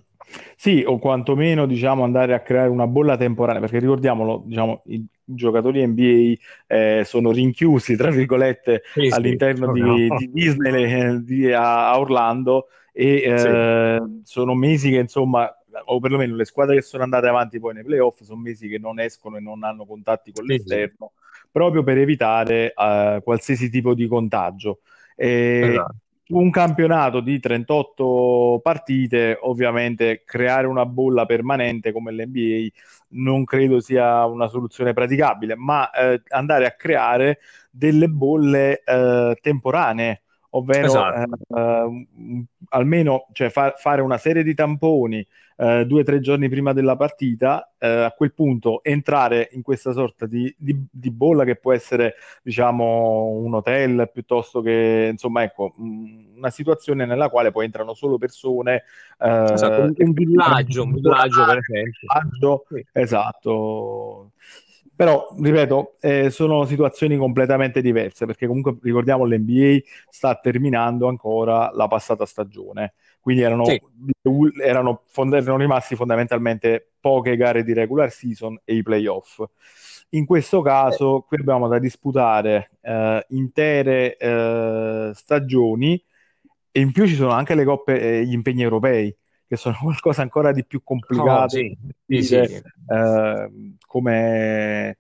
Sì, 0.56 0.84
o 0.86 0.98
quantomeno 1.00 1.66
diciamo, 1.66 2.04
andare 2.04 2.34
a 2.34 2.40
creare 2.40 2.70
una 2.70 2.88
bolla 2.88 3.18
temporanea, 3.18 3.60
perché 3.60 3.80
ricordiamolo, 3.80 4.44
diciamo, 4.46 4.84
i 4.88 5.06
giocatori 5.24 5.86
NBA 5.86 6.34
eh, 6.68 7.04
sono 7.06 7.32
rinchiusi, 7.32 7.96
tra 7.96 8.10
virgolette, 8.10 8.84
sì, 8.94 9.10
all'interno 9.12 9.74
sì, 9.74 9.82
di, 9.82 10.08
no. 10.08 10.18
di, 10.18 10.32
Disney 10.32 10.84
eh, 10.84 11.24
di, 11.24 11.52
a 11.52 11.98
Orlando 12.00 12.68
e 12.92 13.16
eh, 13.16 13.38
sì. 13.38 14.22
sono 14.24 14.54
mesi 14.54 14.92
che 14.92 14.98
insomma 14.98 15.52
o 15.86 16.00
perlomeno 16.00 16.36
le 16.36 16.46
squadre 16.46 16.76
che 16.76 16.82
sono 16.84 17.02
andate 17.02 17.28
avanti 17.28 17.60
poi 17.60 17.74
nei 17.74 17.84
playoff 17.84 18.22
sono 18.22 18.40
mesi 18.40 18.68
che 18.68 18.78
non 18.78 19.00
escono 19.00 19.38
e 19.38 19.40
non 19.40 19.64
hanno 19.64 19.86
contatti 19.86 20.32
con 20.32 20.46
l'esterno, 20.46 21.14
proprio 21.52 21.84
per 21.84 21.98
evitare 21.98 22.74
uh, 22.76 23.22
qualsiasi 23.24 23.70
tipo 23.70 23.94
di 23.94 24.08
contagio. 24.08 24.80
E 25.16 25.70
esatto. 25.72 25.96
Un 26.34 26.50
campionato 26.50 27.20
di 27.20 27.40
38 27.40 28.60
partite, 28.64 29.38
ovviamente 29.40 30.24
creare 30.26 30.66
una 30.66 30.84
bolla 30.84 31.28
permanente 31.28 31.92
come 31.92 32.12
l'NBA 32.12 32.70
non 33.10 33.44
credo 33.46 33.80
sia 33.80 34.26
una 34.26 34.48
soluzione 34.48 34.94
praticabile, 34.94 35.56
ma 35.56 35.92
eh, 35.92 36.24
andare 36.30 36.66
a 36.66 36.72
creare 36.72 37.38
delle 37.70 38.08
bolle 38.08 38.82
eh, 38.84 39.38
temporanee 39.44 40.23
ovvero 40.56 40.86
esatto. 40.88 41.36
eh, 41.56 41.60
eh, 41.60 42.46
almeno 42.70 43.28
cioè, 43.32 43.50
fa- 43.50 43.74
fare 43.78 44.02
una 44.02 44.18
serie 44.18 44.44
di 44.44 44.54
tamponi 44.54 45.26
eh, 45.56 45.86
due 45.86 46.02
o 46.02 46.04
tre 46.04 46.20
giorni 46.20 46.50
prima 46.50 46.74
della 46.74 46.96
partita, 46.96 47.74
eh, 47.78 47.88
a 47.88 48.12
quel 48.12 48.34
punto 48.34 48.84
entrare 48.84 49.50
in 49.54 49.62
questa 49.62 49.92
sorta 49.92 50.26
di, 50.26 50.54
di, 50.58 50.76
di, 50.90 51.12
bolla 51.12 51.44
che 51.44 51.56
può 51.56 51.74
essere, 51.74 52.16
diciamo, 52.42 53.28
un 53.28 53.54
hotel 53.54 54.10
piuttosto 54.12 54.62
che, 54.62 55.10
insomma, 55.12 55.44
ecco, 55.44 55.74
una 55.78 56.50
situazione 56.50 57.06
nella 57.06 57.30
quale 57.30 57.52
poi 57.52 57.66
entrano 57.66 57.94
solo 57.94 58.18
persone. 58.18 58.84
Eh, 59.20 59.52
esatto, 59.54 59.82
un, 59.82 59.94
un 59.96 60.12
villaggio, 60.12 60.84
un 60.84 60.94
villaggio 60.94 61.46
per 61.46 61.58
esempio. 61.58 62.08
Villaggio, 62.08 62.66
sì. 62.70 62.86
Esatto. 62.92 64.32
Però, 64.96 65.36
ripeto, 65.40 65.96
eh, 66.00 66.30
sono 66.30 66.66
situazioni 66.66 67.18
completamente 67.18 67.82
diverse 67.82 68.26
perché 68.26 68.46
comunque 68.46 68.78
ricordiamo 68.82 69.26
l'NBA 69.26 69.80
sta 70.10 70.36
terminando 70.36 71.08
ancora 71.08 71.72
la 71.74 71.88
passata 71.88 72.26
stagione 72.26 72.94
quindi 73.24 73.42
erano, 73.42 73.64
sì. 73.64 73.82
erano, 74.62 75.04
erano, 75.16 75.58
rimasti 75.58 75.96
fondamentalmente 75.96 76.92
poche 77.00 77.38
gare 77.38 77.64
di 77.64 77.72
regular 77.72 78.12
season 78.12 78.60
e 78.66 78.76
i 78.76 78.84
playoff. 78.84 79.42
In 80.10 80.26
questo 80.26 80.62
caso, 80.62 81.24
qui 81.26 81.38
abbiamo 81.40 81.70
da 81.70 81.80
disputare 81.80 82.72
eh, 82.82 83.26
intere 83.30 84.18
eh, 84.18 85.12
stagioni 85.14 86.04
e 86.70 86.82
in 86.82 86.92
più 86.92 87.08
ci 87.08 87.16
sono 87.16 87.32
anche 87.32 87.56
le 87.56 87.64
coppe 87.64 88.02
e 88.02 88.18
eh, 88.18 88.26
gli 88.26 88.34
impegni 88.34 88.62
europei, 88.62 89.16
che 89.54 89.58
sono 89.58 89.78
qualcosa 89.82 90.22
ancora 90.22 90.52
di 90.52 90.66
più 90.66 90.84
complicato. 90.84 91.44
Oh, 91.44 91.50
sì. 91.50 91.78
Sì, 92.08 92.24
sì. 92.24 92.36
Eh, 92.36 93.76
come, 93.86 94.98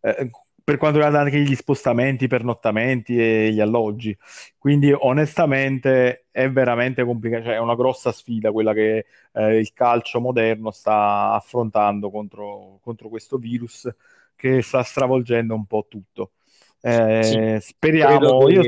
eh, 0.00 0.30
per 0.64 0.78
quanto 0.78 0.98
riguarda 0.98 1.20
anche 1.20 1.40
gli 1.40 1.54
spostamenti, 1.54 2.26
pernottamenti 2.26 3.18
e 3.18 3.52
gli 3.52 3.60
alloggi. 3.60 4.16
Quindi 4.58 4.92
onestamente 4.92 6.26
è 6.30 6.50
veramente 6.50 7.04
complicato, 7.04 7.44
cioè 7.44 7.54
è 7.54 7.60
una 7.60 7.76
grossa 7.76 8.12
sfida 8.12 8.50
quella 8.50 8.72
che 8.72 9.04
eh, 9.32 9.58
il 9.58 9.72
calcio 9.74 10.20
moderno 10.20 10.70
sta 10.70 11.32
affrontando 11.34 12.10
contro, 12.10 12.78
contro, 12.82 13.08
questo 13.08 13.36
virus 13.36 13.88
che 14.34 14.62
sta 14.62 14.82
stravolgendo 14.82 15.54
un 15.54 15.66
po' 15.66 15.86
tutto. 15.88 16.32
Eh, 16.80 17.58
sì, 17.60 17.68
speriamo... 17.68 18.48
Io... 18.48 18.62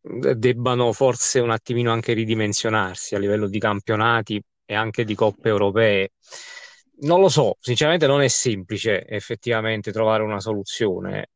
debbano 0.00 0.92
forse 0.92 1.40
un 1.40 1.50
attimino 1.50 1.92
anche 1.92 2.12
ridimensionarsi 2.12 3.14
a 3.14 3.18
livello 3.18 3.48
di 3.48 3.58
campionati 3.58 4.42
e 4.64 4.74
anche 4.74 5.04
di 5.04 5.14
coppe 5.14 5.48
europee 5.48 6.10
non 7.02 7.20
lo 7.20 7.28
so, 7.28 7.56
sinceramente 7.60 8.06
non 8.06 8.20
è 8.22 8.28
semplice 8.28 9.06
effettivamente 9.06 9.92
trovare 9.92 10.22
una 10.22 10.40
soluzione, 10.40 11.30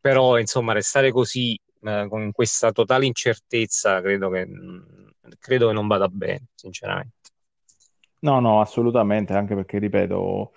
però 0.00 0.38
insomma 0.38 0.72
restare 0.72 1.12
così 1.12 1.58
eh, 1.82 2.06
con 2.08 2.32
questa 2.32 2.72
totale 2.72 3.06
incertezza 3.06 4.00
credo 4.00 4.28
che, 4.30 4.48
credo 5.38 5.68
che 5.68 5.72
non 5.72 5.86
vada 5.86 6.08
bene, 6.08 6.46
sinceramente. 6.54 7.16
No, 8.20 8.40
no, 8.40 8.60
assolutamente, 8.60 9.32
anche 9.34 9.54
perché, 9.54 9.78
ripeto, 9.78 10.52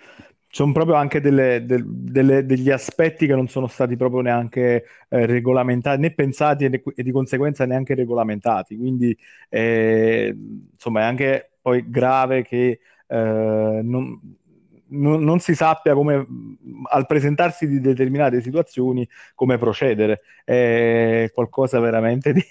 sono 0.52 0.74
proprio 0.74 0.96
anche 0.96 1.22
delle, 1.22 1.66
de, 1.66 1.82
delle, 1.86 2.46
degli 2.46 2.70
aspetti 2.70 3.26
che 3.26 3.36
non 3.36 3.48
sono 3.48 3.68
stati 3.68 3.96
proprio 3.96 4.20
neanche 4.20 4.84
eh, 5.10 5.26
regolamentati, 5.26 6.02
né 6.02 6.12
pensati 6.14 6.66
e, 6.66 7.04
di 7.04 7.12
conseguenza 7.12 7.66
neanche 7.66 7.96
regolamentati. 7.96 8.76
Quindi, 8.78 9.18
eh, 9.50 10.36
insomma, 10.74 11.02
è 11.02 11.04
anche 11.04 11.52
poi 11.62 11.90
grave 11.90 12.44
che 12.44 12.80
eh, 13.08 13.80
non, 13.82 14.20
non, 14.88 15.24
non, 15.24 15.40
si 15.40 15.56
sappia 15.56 15.94
come 15.94 16.28
al 16.90 17.06
presentarsi 17.06 17.66
di 17.66 17.80
determinate 17.80 18.42
situazioni 18.42 19.08
come 19.34 19.58
procedere. 19.58 20.22
È 20.44 21.30
qualcosa 21.34 21.80
veramente 21.80 22.34
di, 22.34 22.44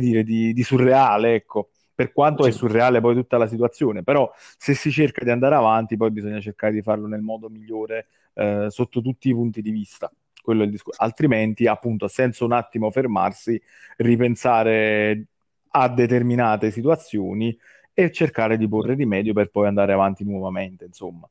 dire, 0.00 0.24
di, 0.24 0.54
di 0.54 0.62
surreale, 0.62 1.34
ecco. 1.34 1.68
Per 1.94 2.12
quanto 2.12 2.42
sì. 2.42 2.48
è 2.48 2.52
surreale 2.52 3.00
poi 3.00 3.14
tutta 3.14 3.38
la 3.38 3.46
situazione, 3.46 4.02
però 4.02 4.30
se 4.36 4.74
si 4.74 4.90
cerca 4.90 5.22
di 5.24 5.30
andare 5.30 5.54
avanti, 5.54 5.96
poi 5.96 6.10
bisogna 6.10 6.40
cercare 6.40 6.72
di 6.72 6.82
farlo 6.82 7.06
nel 7.06 7.20
modo 7.22 7.48
migliore 7.48 8.08
eh, 8.34 8.66
sotto 8.68 9.00
tutti 9.00 9.28
i 9.28 9.32
punti 9.32 9.62
di 9.62 9.70
vista. 9.70 10.10
Quello 10.42 10.62
è 10.62 10.64
il 10.64 10.72
discor- 10.72 10.96
Altrimenti, 10.98 11.66
appunto, 11.66 12.08
senza 12.08 12.44
un 12.44 12.52
attimo 12.52 12.90
fermarsi, 12.90 13.60
ripensare 13.98 15.26
a 15.70 15.88
determinate 15.88 16.70
situazioni 16.70 17.56
e 17.92 18.10
cercare 18.10 18.56
di 18.56 18.68
porre 18.68 18.94
rimedio 18.94 19.32
per 19.32 19.50
poi 19.50 19.68
andare 19.68 19.92
avanti 19.92 20.24
nuovamente, 20.24 20.84
insomma. 20.84 21.28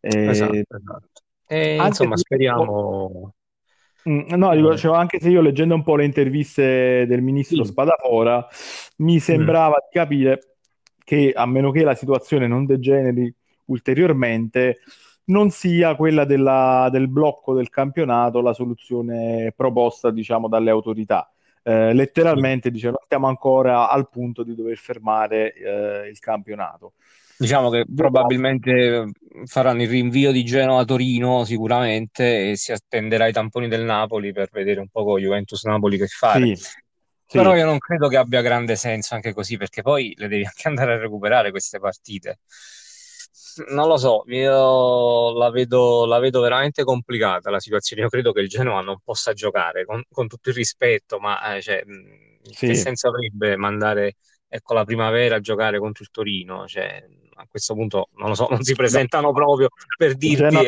E... 0.00 0.28
Esatto, 0.28 0.52
esatto. 0.52 1.08
E, 1.46 1.76
insomma, 1.82 2.16
speriamo... 2.16 3.34
Mm, 4.08 4.34
no, 4.34 4.54
dico, 4.54 4.76
cioè, 4.76 4.96
anche 4.96 5.18
se 5.18 5.30
io 5.30 5.40
leggendo 5.40 5.74
un 5.74 5.82
po' 5.82 5.96
le 5.96 6.04
interviste 6.04 7.06
del 7.06 7.22
ministro 7.22 7.64
sì. 7.64 7.70
Spadafora, 7.70 8.46
mi 8.98 9.18
sembrava 9.18 9.76
mm. 9.76 9.88
di 9.90 9.98
capire 9.98 10.40
che 11.02 11.32
a 11.34 11.46
meno 11.46 11.70
che 11.70 11.84
la 11.84 11.94
situazione 11.94 12.46
non 12.46 12.66
degeneri 12.66 13.32
ulteriormente, 13.66 14.80
non 15.26 15.50
sia 15.50 15.94
quella 15.94 16.24
della, 16.24 16.88
del 16.90 17.08
blocco 17.08 17.54
del 17.54 17.70
campionato 17.70 18.42
la 18.42 18.52
soluzione 18.52 19.52
proposta, 19.56 20.10
diciamo, 20.10 20.48
dalle 20.48 20.70
autorità. 20.70 21.30
Eh, 21.62 21.94
letteralmente 21.94 22.70
dice 22.70 22.88
non 22.88 22.98
stiamo 23.04 23.26
ancora 23.26 23.88
al 23.88 24.10
punto 24.10 24.42
di 24.42 24.54
dover 24.54 24.76
fermare 24.76 25.54
eh, 25.54 26.08
il 26.10 26.18
campionato. 26.18 26.92
Diciamo 27.36 27.68
che 27.70 27.84
probabilmente 27.92 29.10
faranno 29.46 29.82
il 29.82 29.88
rinvio 29.88 30.30
di 30.30 30.44
Genoa 30.44 30.82
a 30.82 30.84
Torino 30.84 31.44
sicuramente 31.44 32.50
e 32.50 32.56
si 32.56 32.72
attenderà 32.72 33.26
i 33.26 33.32
tamponi 33.32 33.68
del 33.68 33.82
Napoli 33.82 34.32
per 34.32 34.48
vedere 34.52 34.80
un 34.80 34.88
po' 34.88 35.04
con 35.04 35.20
Juventus-Napoli 35.20 35.98
che 35.98 36.06
fare. 36.06 36.56
Sì, 36.56 36.66
Però 37.32 37.56
io 37.56 37.64
non 37.64 37.78
credo 37.78 38.08
che 38.08 38.16
abbia 38.16 38.40
grande 38.40 38.76
senso 38.76 39.14
anche 39.14 39.32
così 39.32 39.56
perché 39.56 39.82
poi 39.82 40.14
le 40.16 40.28
devi 40.28 40.44
anche 40.44 40.68
andare 40.68 40.94
a 40.94 40.98
recuperare 40.98 41.50
queste 41.50 41.80
partite 41.80 42.38
non 43.68 43.86
lo 43.86 43.96
so, 43.96 44.24
io 44.26 45.36
la 45.36 45.50
vedo, 45.50 46.06
la 46.06 46.18
vedo, 46.18 46.40
veramente 46.40 46.82
complicata 46.82 47.50
la 47.50 47.60
situazione. 47.60 48.02
Io 48.02 48.08
credo 48.08 48.32
che 48.32 48.40
il 48.40 48.48
Genoa 48.48 48.80
non 48.80 48.98
possa 49.02 49.32
giocare 49.32 49.84
con, 49.84 50.02
con 50.10 50.26
tutto 50.26 50.48
il 50.48 50.54
rispetto, 50.54 51.18
ma 51.18 51.54
eh, 51.54 51.62
cioè, 51.62 51.84
sì. 52.42 52.66
che 52.66 52.74
senso 52.74 53.08
avrebbe 53.08 53.56
mandare 53.56 54.16
ecco, 54.48 54.74
la 54.74 54.84
primavera 54.84 55.36
a 55.36 55.40
giocare 55.40 55.78
contro 55.78 56.02
il 56.02 56.10
Torino? 56.10 56.66
Cioè, 56.66 57.06
a 57.36 57.46
questo 57.48 57.74
punto 57.74 58.08
non 58.16 58.28
lo 58.28 58.34
so, 58.34 58.46
non 58.50 58.62
si 58.62 58.74
presentano 58.74 59.32
proprio 59.32 59.68
per 59.96 60.14
dirti... 60.16 60.58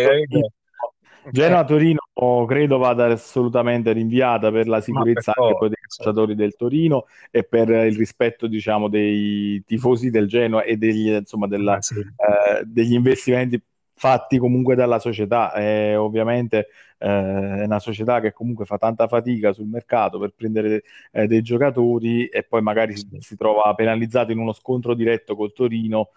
Genoa-Torino 1.29 1.99
credo 2.47 2.79
vada 2.79 3.07
assolutamente 3.07 3.93
rinviata 3.93 4.51
per 4.53 4.69
la 4.69 4.81
sicurezza 4.81 5.33
per 5.33 5.45
anche 5.45 5.59
poi 5.59 5.69
dei 5.71 5.79
calciatori 5.81 6.35
del 6.35 6.55
Torino 6.55 7.07
e 7.33 7.43
per 7.43 7.69
il 7.69 7.97
rispetto 7.97 8.47
diciamo, 8.47 8.89
dei 8.89 9.63
tifosi 9.67 10.11
del 10.11 10.29
Genoa 10.29 10.63
e 10.63 10.77
degli, 10.77 11.09
insomma, 11.09 11.49
della, 11.49 11.81
sì. 11.81 11.99
eh, 11.99 12.65
degli 12.65 12.95
investimenti 12.95 13.61
fatti 13.97 14.39
comunque 14.39 14.75
dalla 14.75 14.99
società. 14.99 15.53
Eh, 15.55 15.97
ovviamente 15.97 16.69
eh, 16.99 17.09
è 17.09 17.65
una 17.65 17.81
società 17.81 18.21
che 18.21 18.33
comunque 18.33 18.65
fa 18.65 18.79
tanta 18.79 19.09
fatica 19.09 19.53
sul 19.53 19.67
mercato 19.67 20.19
per 20.19 20.33
prendere 20.37 20.83
eh, 21.13 21.27
dei 21.27 21.43
giocatori 21.43 22.27
e 22.27 22.45
poi 22.45 22.63
magari 22.63 22.97
si, 22.97 23.09
si, 23.19 23.37
trova 23.37 23.75
penalizzato 23.75 24.33
in 24.33 24.39
uno 24.39 24.53
scontro 24.53 24.95
diretto 24.95 25.35
col 25.35 25.53
Torino. 25.53 26.11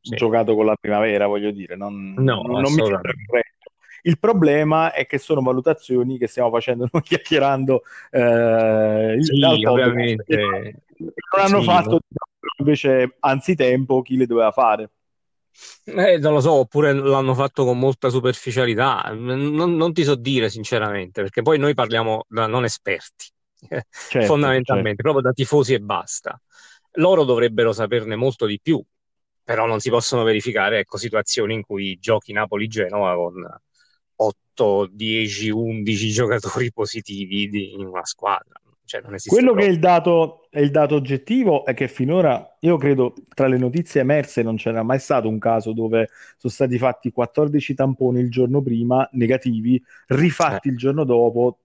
Sì. 0.00 0.16
giocato 0.16 0.54
con 0.54 0.66
la 0.66 0.76
primavera, 0.80 1.26
voglio 1.26 1.50
dire, 1.50 1.76
non, 1.76 2.14
no, 2.16 2.42
non, 2.42 2.60
non 2.60 2.72
mi 2.72 2.84
sembra 2.84 3.00
corretto. 3.00 3.56
Il 4.02 4.18
problema 4.18 4.92
è 4.92 5.06
che 5.06 5.18
sono 5.18 5.42
valutazioni 5.42 6.18
che 6.18 6.28
stiamo 6.28 6.50
facendo 6.50 6.88
noi 6.90 7.02
chiacchierando 7.02 7.82
eh, 8.10 9.16
sì, 9.20 9.64
ovviamente. 9.64 10.82
Non 10.98 11.44
hanno 11.44 11.60
sì, 11.60 11.66
fatto 11.66 11.90
no. 11.90 12.00
invece 12.58 13.16
anzitempo 13.20 14.02
chi 14.02 14.16
le 14.16 14.26
doveva 14.26 14.50
fare. 14.50 14.90
Eh, 15.84 16.18
non 16.18 16.34
lo 16.34 16.40
so, 16.40 16.52
oppure 16.52 16.92
l'hanno 16.92 17.34
fatto 17.34 17.64
con 17.64 17.78
molta 17.78 18.08
superficialità. 18.08 19.10
Non, 19.12 19.74
non, 19.74 19.92
ti 19.92 20.04
so 20.04 20.14
dire 20.14 20.48
sinceramente, 20.48 21.22
perché 21.22 21.42
poi 21.42 21.58
noi 21.58 21.74
parliamo 21.74 22.24
da 22.28 22.46
non 22.46 22.64
esperti, 22.64 23.26
certo, 23.90 24.26
fondamentalmente, 24.26 25.02
certo. 25.02 25.02
proprio 25.02 25.22
da 25.22 25.32
tifosi 25.32 25.74
e 25.74 25.80
basta. 25.80 26.40
Loro 26.98 27.24
dovrebbero 27.24 27.72
saperne 27.72 28.16
molto 28.16 28.46
di 28.46 28.60
più, 28.60 28.82
però 29.42 29.66
non 29.66 29.80
si 29.80 29.90
possono 29.90 30.22
verificare 30.22 30.80
ecco, 30.80 30.98
situazioni 30.98 31.54
in 31.54 31.62
cui 31.62 31.98
giochi 31.98 32.32
Napoli-Genova 32.32 33.14
con 33.14 33.34
8, 34.16 34.88
10, 34.92 35.50
11 35.50 36.10
giocatori 36.10 36.72
positivi 36.72 37.48
di, 37.48 37.72
in 37.72 37.86
una 37.86 38.04
squadra. 38.04 38.60
Cioè, 38.88 39.02
Quello 39.02 39.52
proprio. 39.52 39.54
che 39.54 39.64
è 39.66 39.68
il, 39.68 39.78
dato, 39.78 40.46
è 40.48 40.60
il 40.60 40.70
dato 40.70 40.94
oggettivo 40.94 41.66
è 41.66 41.74
che 41.74 41.88
finora, 41.88 42.56
io 42.60 42.78
credo, 42.78 43.12
tra 43.34 43.46
le 43.46 43.58
notizie 43.58 44.00
emerse 44.00 44.42
non 44.42 44.56
c'era 44.56 44.82
mai 44.82 44.98
stato 44.98 45.28
un 45.28 45.38
caso 45.38 45.74
dove 45.74 46.08
sono 46.38 46.50
stati 46.50 46.78
fatti 46.78 47.12
14 47.12 47.74
tamponi 47.74 48.20
il 48.20 48.30
giorno 48.30 48.62
prima, 48.62 49.06
negativi, 49.12 49.82
rifatti 50.06 50.68
eh. 50.68 50.70
il 50.70 50.78
giorno 50.78 51.04
dopo, 51.04 51.58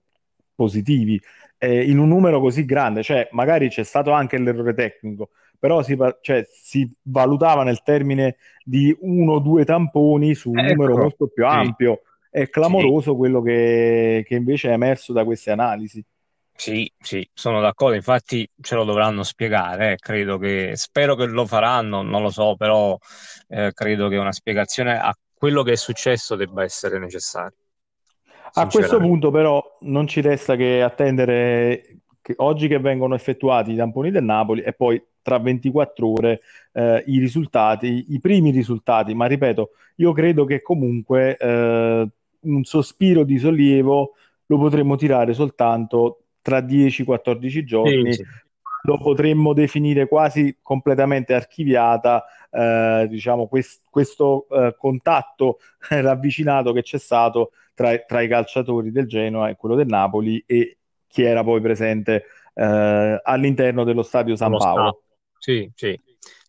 positivi, 0.55 1.19
eh, 1.57 1.89
in 1.89 1.97
un 1.99 2.07
numero 2.07 2.39
così 2.39 2.65
grande. 2.65 3.03
Cioè, 3.03 3.29
magari 3.31 3.69
c'è 3.69 3.83
stato 3.83 4.11
anche 4.11 4.37
l'errore 4.37 4.73
tecnico, 4.73 5.29
però 5.57 5.81
si, 5.81 5.97
cioè, 6.21 6.45
si, 6.51 6.91
valutava 7.03 7.63
nel 7.63 7.81
termine 7.83 8.37
di 8.63 8.95
uno 9.01 9.33
o 9.33 9.39
due 9.39 9.65
tamponi 9.65 10.35
su 10.35 10.49
un 10.49 10.59
ecco, 10.59 10.73
numero 10.73 10.97
molto 10.97 11.27
più 11.27 11.45
ampio. 11.45 12.01
È 12.29 12.49
clamoroso 12.49 13.11
sì. 13.11 13.17
quello 13.17 13.41
che, 13.41 14.23
che 14.27 14.35
invece 14.35 14.69
è 14.69 14.73
emerso 14.73 15.13
da 15.13 15.23
queste 15.23 15.51
analisi. 15.51 16.03
Sì, 16.55 16.89
sì, 16.99 17.27
sono 17.33 17.59
d'accordo, 17.61 17.95
infatti 17.95 18.47
ce 18.61 18.75
lo 18.75 18.83
dovranno 18.83 19.23
spiegare, 19.23 19.93
eh. 19.93 19.95
credo 19.97 20.37
che, 20.37 20.73
spero 20.75 21.15
che 21.15 21.25
lo 21.25 21.45
faranno, 21.45 22.03
non 22.03 22.21
lo 22.21 22.29
so, 22.29 22.55
però 22.55 22.97
eh, 23.49 23.71
credo 23.73 24.07
che 24.07 24.17
una 24.17 24.31
spiegazione 24.31 24.97
a 24.97 25.13
quello 25.33 25.63
che 25.63 25.73
è 25.73 25.75
successo 25.75 26.35
debba 26.35 26.63
essere 26.63 26.99
necessaria. 26.99 27.57
A 28.55 28.67
questo 28.67 28.99
punto 28.99 29.31
però 29.31 29.77
non 29.81 30.07
ci 30.07 30.21
resta 30.21 30.55
che 30.55 30.81
attendere 30.81 32.01
che 32.21 32.33
oggi 32.37 32.67
che 32.67 32.79
vengono 32.79 33.15
effettuati 33.15 33.73
i 33.73 33.75
tamponi 33.75 34.11
del 34.11 34.23
Napoli 34.23 34.61
e 34.61 34.73
poi 34.73 35.01
tra 35.21 35.39
24 35.39 36.07
ore 36.07 36.41
eh, 36.73 37.03
i 37.07 37.19
risultati, 37.19 38.05
i 38.09 38.19
primi 38.19 38.51
risultati, 38.51 39.13
ma 39.13 39.25
ripeto, 39.25 39.71
io 39.95 40.11
credo 40.11 40.45
che 40.45 40.61
comunque 40.61 41.35
eh, 41.37 42.07
un 42.41 42.63
sospiro 42.63 43.23
di 43.23 43.37
sollievo 43.37 44.13
lo 44.45 44.57
potremmo 44.57 44.95
tirare 44.95 45.33
soltanto 45.33 46.19
tra 46.41 46.59
10-14 46.59 47.63
giorni. 47.63 48.13
Sì, 48.13 48.23
sì. 48.23 48.25
Lo 48.85 48.97
potremmo 48.97 49.53
definire 49.53 50.07
quasi 50.07 50.57
completamente 50.61 51.33
archiviata, 51.33 52.25
eh, 52.51 53.07
diciamo, 53.09 53.47
quest- 53.47 53.83
questo 53.89 54.47
eh, 54.49 54.75
contatto 54.77 55.59
ravvicinato 55.89 56.73
che 56.73 56.81
c'è 56.81 56.97
stato 56.97 57.51
tra, 57.73 57.97
tra, 57.99 58.21
i 58.21 58.27
calciatori 58.27 58.91
del 58.91 59.07
Genoa 59.07 59.49
e 59.49 59.55
quello 59.55 59.75
del 59.75 59.87
Napoli 59.87 60.43
e 60.45 60.77
chi 61.07 61.23
era 61.23 61.43
poi 61.43 61.61
presente 61.61 62.25
eh, 62.53 63.19
all'interno 63.23 63.83
dello 63.83 64.03
stadio 64.03 64.35
San 64.35 64.55
Paolo. 64.57 65.03
Sì, 65.39 65.69
sì. 65.73 65.99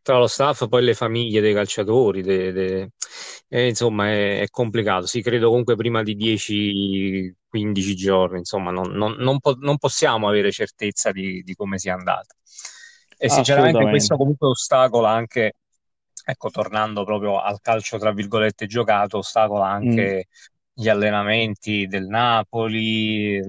Tra 0.04 0.18
lo 0.18 0.26
staff 0.26 0.68
poi 0.68 0.84
le 0.84 0.92
famiglie 0.92 1.40
dei 1.40 1.54
calciatori, 1.54 2.20
de, 2.20 2.52
de... 2.52 2.90
Eh, 3.48 3.68
insomma 3.68 4.10
è, 4.10 4.40
è, 4.40 4.48
complicato. 4.50 5.06
Sì, 5.06 5.22
credo 5.22 5.48
comunque 5.48 5.76
prima 5.76 6.02
di 6.02 6.14
10-15 6.14 7.94
giorni, 7.94 8.36
insomma, 8.36 8.70
non, 8.70 8.90
non, 8.92 9.12
non, 9.12 9.40
po- 9.40 9.56
non, 9.58 9.78
possiamo 9.78 10.28
avere 10.28 10.52
certezza 10.52 11.10
di, 11.10 11.42
di 11.42 11.54
come 11.54 11.78
sia 11.78 11.94
andata. 11.94 12.34
E 13.16 13.30
sinceramente 13.30 13.82
questo 13.88 14.18
comunque 14.18 14.48
ostacola 14.48 15.08
anche, 15.08 15.54
ecco, 16.22 16.50
tornando 16.50 17.02
proprio 17.04 17.40
al 17.40 17.62
calcio 17.62 17.96
tra 17.96 18.12
virgolette 18.12 18.66
giocato, 18.66 19.16
ostacola 19.16 19.66
anche 19.66 20.26
mm. 20.28 20.82
gli 20.82 20.88
allenamenti 20.90 21.86
del 21.86 22.08
Napoli, 22.08 23.40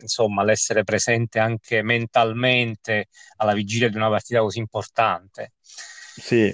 insomma, 0.00 0.42
l'essere 0.42 0.84
presente 0.84 1.38
anche 1.38 1.82
mentalmente 1.82 3.08
alla 3.36 3.52
vigilia 3.52 3.90
di 3.90 3.96
una 3.96 4.08
partita 4.08 4.40
così 4.40 4.58
importante. 4.58 5.52
Sì. 6.18 6.52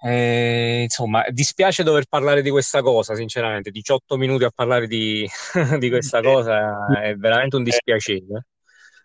Eh, 0.00 0.82
insomma, 0.82 1.24
dispiace 1.30 1.82
dover 1.82 2.04
parlare 2.08 2.42
di 2.42 2.50
questa 2.50 2.82
cosa, 2.82 3.14
sinceramente. 3.14 3.70
18 3.70 4.16
minuti 4.16 4.44
a 4.44 4.52
parlare 4.54 4.86
di, 4.86 5.26
di 5.78 5.88
questa 5.88 6.20
cosa 6.22 7.00
è 7.02 7.14
veramente 7.16 7.56
un 7.56 7.64
dispiacere. 7.64 8.46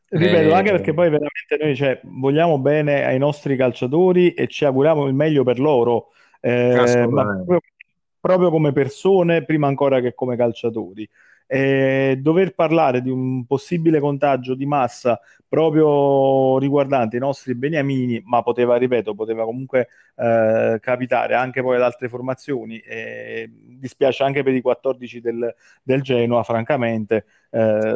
Ripeto, 0.09 0.49
eh, 0.49 0.53
anche 0.53 0.71
perché 0.71 0.93
poi 0.93 1.09
veramente 1.09 1.57
noi 1.59 1.75
cioè, 1.75 1.99
vogliamo 2.03 2.59
bene 2.59 3.03
ai 3.03 3.17
nostri 3.17 3.55
calciatori 3.55 4.33
e 4.33 4.47
ci 4.47 4.63
auguriamo 4.63 5.07
il 5.07 5.15
meglio 5.15 5.43
per 5.43 5.57
loro, 5.57 6.09
eh, 6.39 7.07
proprio, 7.09 7.59
proprio 8.19 8.49
come 8.51 8.71
persone, 8.73 9.43
prima 9.43 9.65
ancora 9.65 9.99
che 10.01 10.13
come 10.13 10.35
calciatori 10.35 11.09
eh, 11.47 12.17
dover 12.21 12.53
parlare 12.53 13.01
di 13.01 13.09
un 13.09 13.45
possibile 13.45 13.99
contagio 13.99 14.55
di 14.55 14.65
massa 14.65 15.19
proprio 15.47 16.57
riguardante 16.57 17.17
i 17.17 17.19
nostri 17.19 17.53
beniamini, 17.53 18.21
ma 18.25 18.41
poteva, 18.41 18.75
ripeto, 18.75 19.13
poteva 19.13 19.43
comunque 19.45 19.87
eh, 20.15 20.79
capitare 20.81 21.35
anche 21.35 21.61
poi 21.61 21.75
ad 21.75 21.83
altre 21.83 22.09
formazioni. 22.09 22.79
Eh, 22.79 23.51
dispiace 23.53 24.23
anche 24.23 24.41
per 24.41 24.55
i 24.55 24.61
14 24.61 25.21
del, 25.21 25.53
del 25.83 26.01
Genoa, 26.01 26.41
francamente. 26.41 27.25
Eh, 27.51 27.93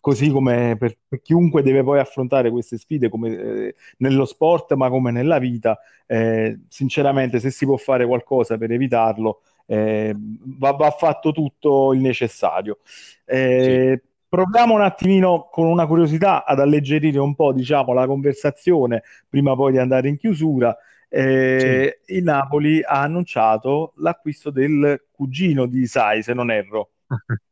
così 0.00 0.30
come 0.30 0.76
per, 0.78 0.96
chiunque 1.22 1.62
deve 1.62 1.82
poi 1.82 1.98
affrontare 1.98 2.50
queste 2.50 2.78
sfide 2.78 3.08
come 3.08 3.30
eh, 3.30 3.74
nello 3.98 4.24
sport 4.24 4.74
ma 4.74 4.88
come 4.88 5.10
nella 5.10 5.38
vita, 5.38 5.78
eh, 6.06 6.60
sinceramente 6.68 7.40
se 7.40 7.50
si 7.50 7.64
può 7.64 7.76
fare 7.76 8.06
qualcosa 8.06 8.56
per 8.56 8.70
evitarlo, 8.70 9.40
eh, 9.70 10.14
va, 10.16 10.72
va, 10.72 10.90
fatto 10.90 11.30
tutto 11.30 11.92
il 11.92 12.00
necessario. 12.00 12.78
Eh, 13.26 14.00
sì. 14.00 14.08
Proviamo 14.28 14.74
un 14.74 14.80
attimino 14.80 15.48
con 15.50 15.66
una 15.66 15.86
curiosità 15.86 16.44
ad 16.44 16.60
alleggerire 16.60 17.18
un 17.18 17.34
po' 17.34 17.52
diciamo, 17.52 17.92
la 17.92 18.06
conversazione 18.06 19.02
prima 19.28 19.54
poi 19.54 19.72
di 19.72 19.78
andare 19.78 20.08
in 20.08 20.16
chiusura. 20.16 20.76
Eh, 21.08 22.00
sì. 22.04 22.16
Il 22.16 22.24
Napoli 22.24 22.82
ha 22.82 23.02
annunciato 23.02 23.92
l'acquisto 23.96 24.50
del 24.50 25.06
cugino 25.10 25.66
di 25.66 25.86
Sai, 25.86 26.22
se 26.22 26.32
non 26.32 26.50
erro. 26.50 26.90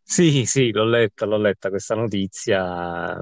Sì, 0.00 0.46
sì, 0.46 0.70
l'ho 0.70 0.84
letta, 0.84 1.26
l'ho 1.26 1.36
letta 1.36 1.68
questa 1.68 1.96
notizia. 1.96 3.20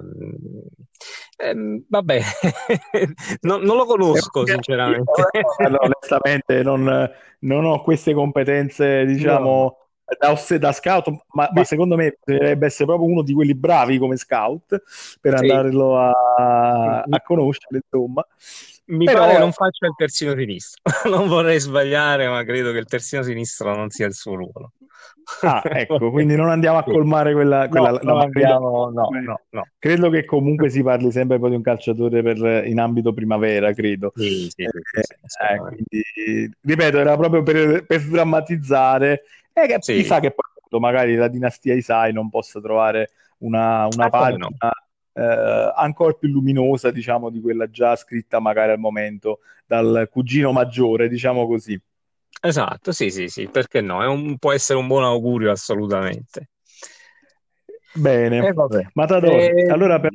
Eh, 1.36 1.84
vabbè, 1.88 2.20
non, 3.42 3.62
non, 3.62 3.76
lo 3.76 3.84
conosco 3.84 4.42
eh, 4.42 4.52
sinceramente. 4.52 5.12
No, 5.68 5.78
onestamente 5.80 6.62
non, 6.62 7.10
non, 7.40 7.64
ho 7.64 7.82
queste 7.82 8.14
competenze, 8.14 9.04
diciamo, 9.04 9.76
no. 10.04 10.14
da, 10.18 10.58
da, 10.58 10.72
scout, 10.72 11.08
ma, 11.32 11.48
ma, 11.52 11.64
secondo 11.64 11.96
me 11.96 12.18
dovrebbe 12.24 12.66
essere 12.66 12.86
proprio 12.86 13.08
uno 13.08 13.22
di 13.22 13.34
quelli 13.34 13.54
bravi 13.54 13.98
come 13.98 14.16
scout 14.16 14.82
per 15.20 15.38
sì. 15.38 15.44
andarlo 15.44 15.98
a, 15.98 17.02
a 17.02 17.20
conoscere, 17.22 17.80
insomma. 17.82 18.26
Mi 18.86 19.04
Però... 19.04 19.20
pare 19.20 19.32
che 19.34 19.38
non 19.38 19.52
faccia 19.52 19.86
il 19.86 19.94
terzino 19.96 20.34
sinistro. 20.36 20.82
non 21.10 21.26
vorrei 21.28 21.58
sbagliare, 21.58 22.28
ma 22.28 22.44
credo 22.44 22.72
che 22.72 22.78
il 22.78 22.86
terzino 22.86 23.22
sinistro 23.22 23.74
non 23.74 23.90
sia 23.90 24.06
il 24.06 24.14
suo 24.14 24.34
ruolo. 24.34 24.72
Ah, 25.42 25.60
ecco, 25.64 26.10
quindi 26.10 26.36
non 26.36 26.48
andiamo 26.48 26.78
a 26.78 26.84
colmare 26.84 27.32
quella... 27.32 27.68
quella 27.68 27.90
no, 27.90 27.98
no, 28.02 28.18
andiamo, 28.20 28.90
no, 28.90 29.08
no, 29.10 29.40
no, 29.50 29.68
Credo 29.78 30.08
che 30.08 30.24
comunque 30.24 30.70
si 30.70 30.82
parli 30.82 31.10
sempre 31.10 31.38
poi 31.38 31.50
di 31.50 31.56
un 31.56 31.62
calciatore 31.62 32.22
per, 32.22 32.66
in 32.66 32.78
ambito 32.78 33.12
primavera, 33.12 33.72
credo. 33.72 34.12
Sì, 34.14 34.48
sì, 34.50 34.64
sì, 34.64 35.00
sì, 35.24 35.42
eh, 35.42 35.56
quindi, 35.58 36.54
ripeto, 36.60 36.98
era 36.98 37.16
proprio 37.16 37.42
per, 37.42 37.84
per 37.86 38.06
drammatizzare. 38.06 39.22
E 39.52 39.66
che 39.66 39.78
chissà 39.78 40.20
che 40.20 40.32
poi 40.32 40.80
magari 40.80 41.16
la 41.16 41.28
dinastia 41.28 41.74
Isai 41.74 42.12
non 42.12 42.28
possa 42.28 42.60
trovare 42.60 43.10
una, 43.38 43.88
una 43.90 44.04
ah, 44.04 44.10
pagina... 44.10 44.48
eh, 45.16 45.72
ancora 45.74 46.12
più 46.12 46.28
luminosa, 46.28 46.90
diciamo, 46.90 47.30
di 47.30 47.40
quella 47.40 47.70
già 47.70 47.96
scritta 47.96 48.38
magari 48.38 48.72
al 48.72 48.78
momento 48.78 49.40
dal 49.64 50.08
cugino 50.10 50.52
maggiore, 50.52 51.08
diciamo 51.08 51.46
così. 51.46 51.80
Esatto, 52.42 52.92
sì, 52.92 53.10
sì, 53.10 53.28
sì, 53.28 53.48
perché 53.48 53.80
no? 53.80 53.98
Un, 54.12 54.36
può 54.36 54.52
essere 54.52 54.78
un 54.78 54.86
buon 54.86 55.04
augurio 55.04 55.50
assolutamente. 55.50 56.50
Bene, 57.94 58.46
eh, 58.46 58.54
Matador, 58.92 59.32
eh, 59.32 59.70
allora 59.70 59.98
per, 59.98 60.10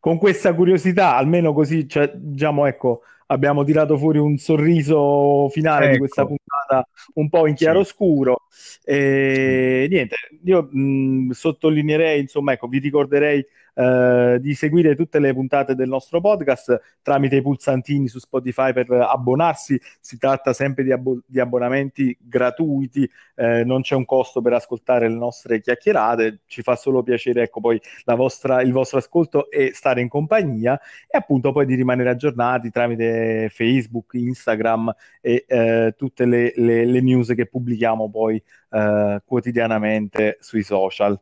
con 0.00 0.18
questa 0.18 0.52
curiosità, 0.52 1.14
almeno 1.14 1.52
così, 1.52 1.88
cioè, 1.88 2.10
diciamo, 2.12 2.66
ecco, 2.66 3.02
abbiamo 3.30 3.64
tirato 3.64 3.96
fuori 3.96 4.18
un 4.18 4.36
sorriso 4.36 5.48
finale 5.50 5.86
ecco. 5.86 5.92
di 5.92 5.98
questa 5.98 6.22
ecco. 6.22 6.34
puntata 6.34 6.88
un 7.14 7.28
po' 7.28 7.46
in 7.46 7.54
chiaroscuro. 7.54 8.42
Sì. 8.48 8.80
E 8.84 9.86
niente, 9.88 10.16
io 10.44 10.68
mh, 10.70 11.30
sottolineerei, 11.30 12.20
insomma, 12.20 12.52
ecco, 12.52 12.66
vi 12.66 12.78
ricorderei 12.78 13.44
eh, 13.74 14.38
di 14.40 14.54
seguire 14.54 14.96
tutte 14.96 15.18
le 15.18 15.32
puntate 15.32 15.74
del 15.74 15.88
nostro 15.88 16.20
podcast 16.20 16.98
tramite 17.02 17.36
i 17.36 17.42
pulsantini 17.42 18.08
su 18.08 18.18
Spotify 18.18 18.72
per 18.72 18.90
abbonarsi. 18.90 19.80
Si 20.00 20.18
tratta 20.18 20.52
sempre 20.52 20.84
di, 20.84 20.92
abbo- 20.92 21.22
di 21.24 21.40
abbonamenti 21.40 22.16
gratuiti, 22.20 23.08
eh, 23.36 23.64
non 23.64 23.82
c'è 23.82 23.94
un 23.94 24.04
costo 24.04 24.40
per 24.40 24.54
ascoltare 24.54 25.08
le 25.08 25.14
nostre 25.14 25.60
chiacchierate, 25.60 26.40
ci 26.46 26.62
fa 26.62 26.76
solo 26.76 27.02
piacere 27.02 27.42
ecco, 27.42 27.60
poi 27.60 27.80
vostra, 28.04 28.60
il 28.60 28.72
vostro 28.72 28.98
ascolto 28.98 29.50
e 29.50 29.70
stare 29.72 30.00
in 30.00 30.08
compagnia 30.08 30.78
e 31.08 31.16
appunto 31.16 31.52
poi 31.52 31.64
di 31.66 31.74
rimanere 31.74 32.10
aggiornati 32.10 32.70
tramite 32.70 33.19
Facebook, 33.50 34.14
Instagram 34.14 34.94
e 35.20 35.44
eh, 35.46 35.94
tutte 35.96 36.24
le, 36.24 36.52
le, 36.56 36.84
le, 36.84 37.00
news 37.00 37.32
che 37.34 37.46
pubblichiamo 37.46 38.10
poi 38.10 38.42
eh, 38.70 39.20
quotidianamente 39.24 40.38
sui 40.40 40.62
social. 40.62 41.20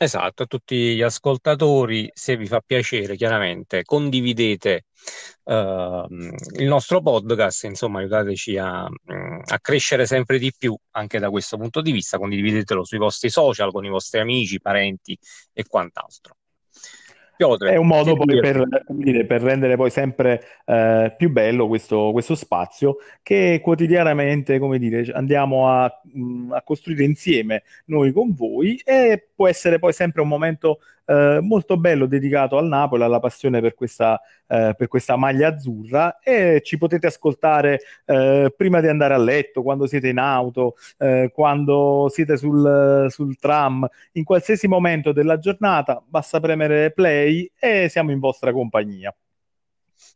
Esatto, 0.00 0.44
a 0.44 0.46
tutti 0.46 0.94
gli 0.94 1.02
ascoltatori, 1.02 2.08
se 2.14 2.36
vi 2.36 2.46
fa 2.46 2.60
piacere, 2.60 3.16
chiaramente 3.16 3.82
condividete 3.82 4.84
uh, 5.42 6.06
il 6.56 6.68
nostro 6.68 7.02
podcast, 7.02 7.64
insomma, 7.64 7.98
aiutateci 7.98 8.56
a, 8.58 8.84
a, 8.84 9.60
crescere 9.60 10.06
sempre 10.06 10.38
di 10.38 10.52
più 10.56 10.76
anche 10.92 11.18
da 11.18 11.30
questo 11.30 11.56
punto 11.56 11.80
di 11.80 11.90
vista. 11.90 12.16
Condividetelo 12.16 12.84
sui 12.84 12.98
vostri 12.98 13.28
social 13.28 13.72
con 13.72 13.84
i 13.86 13.88
vostri 13.88 14.20
amici, 14.20 14.60
parenti 14.60 15.18
e 15.52 15.64
quant'altro. 15.66 16.36
Piotr, 17.38 17.66
è 17.66 17.76
un 17.76 17.86
modo 17.86 18.16
poi 18.16 18.40
per, 18.40 18.66
per, 19.24 19.42
rendere 19.42 19.76
poi 19.76 19.90
sempre 19.90 20.42
eh, 20.64 21.14
più 21.16 21.30
bello 21.30 21.68
questo, 21.68 22.10
questo, 22.10 22.34
spazio 22.34 22.96
che 23.22 23.60
quotidianamente, 23.62 24.58
come 24.58 24.76
dire, 24.80 25.08
andiamo 25.12 25.68
a, 25.68 25.88
mh, 26.02 26.50
a, 26.50 26.62
costruire 26.62 27.04
insieme 27.04 27.62
noi 27.84 28.10
con 28.10 28.34
voi 28.34 28.80
e 28.84 29.28
può 29.32 29.46
essere 29.46 29.78
poi 29.78 29.92
sempre 29.92 30.20
un 30.20 30.26
momento 30.26 30.80
eh, 31.08 31.38
molto 31.40 31.78
bello 31.78 32.04
dedicato 32.06 32.58
al 32.58 32.66
Napoli, 32.66 33.02
alla 33.02 33.18
passione 33.18 33.60
per 33.62 33.74
questa, 33.74 34.20
eh, 34.46 34.74
per 34.76 34.88
questa 34.88 35.16
maglia 35.16 35.48
azzurra 35.48 36.18
e 36.18 36.60
ci 36.62 36.76
potete 36.76 37.06
ascoltare 37.06 37.80
eh, 38.04 38.52
prima 38.54 38.80
di 38.80 38.88
andare 38.88 39.14
a 39.14 39.18
letto, 39.18 39.62
quando 39.62 39.86
siete 39.86 40.08
in 40.08 40.18
auto, 40.18 40.76
eh, 40.98 41.30
quando 41.32 42.08
siete 42.10 42.36
sul, 42.36 43.06
sul 43.08 43.38
tram, 43.38 43.88
in 44.12 44.24
qualsiasi 44.24 44.68
momento 44.68 45.12
della 45.12 45.38
giornata, 45.38 46.02
basta 46.06 46.40
premere 46.40 46.92
play 46.92 47.50
e 47.58 47.88
siamo 47.88 48.10
in 48.10 48.18
vostra 48.18 48.52
compagnia. 48.52 49.14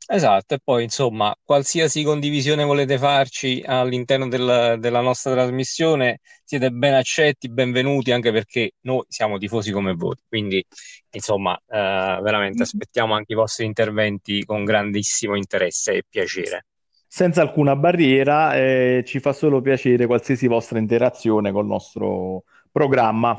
Esatto, 0.06 0.54
e 0.54 0.58
poi 0.62 0.84
insomma, 0.84 1.34
qualsiasi 1.42 2.02
condivisione 2.02 2.64
volete 2.64 2.98
farci 2.98 3.62
all'interno 3.64 4.28
del, 4.28 4.76
della 4.78 5.00
nostra 5.00 5.32
trasmissione, 5.32 6.20
siete 6.44 6.70
ben 6.70 6.94
accetti, 6.94 7.48
benvenuti, 7.48 8.10
anche 8.10 8.32
perché 8.32 8.72
noi 8.82 9.04
siamo 9.08 9.38
tifosi 9.38 9.70
come 9.70 9.94
voi. 9.94 10.16
Quindi, 10.28 10.64
insomma, 11.10 11.56
eh, 11.56 12.18
veramente 12.22 12.58
mm. 12.58 12.62
aspettiamo 12.62 13.14
anche 13.14 13.32
i 13.32 13.36
vostri 13.36 13.64
interventi 13.64 14.44
con 14.44 14.64
grandissimo 14.64 15.36
interesse 15.36 15.92
e 15.92 16.02
piacere. 16.08 16.66
Senza 17.06 17.42
alcuna 17.42 17.76
barriera, 17.76 18.56
eh, 18.56 19.04
ci 19.06 19.20
fa 19.20 19.32
solo 19.32 19.60
piacere 19.60 20.06
qualsiasi 20.06 20.46
vostra 20.46 20.78
interazione 20.78 21.52
col 21.52 21.66
nostro 21.66 22.44
programma. 22.72 23.38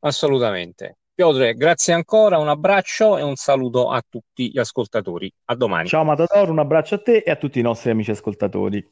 Assolutamente. 0.00 0.97
Piotr, 1.18 1.52
grazie 1.54 1.94
ancora, 1.94 2.38
un 2.38 2.46
abbraccio 2.46 3.18
e 3.18 3.22
un 3.22 3.34
saluto 3.34 3.90
a 3.90 4.00
tutti 4.08 4.52
gli 4.52 4.58
ascoltatori. 4.60 5.28
A 5.46 5.56
domani. 5.56 5.88
Ciao 5.88 6.04
Matador, 6.04 6.48
un 6.48 6.60
abbraccio 6.60 6.94
a 6.94 6.98
te 6.98 7.24
e 7.26 7.30
a 7.32 7.34
tutti 7.34 7.58
i 7.58 7.62
nostri 7.62 7.90
amici 7.90 8.12
ascoltatori. 8.12 8.88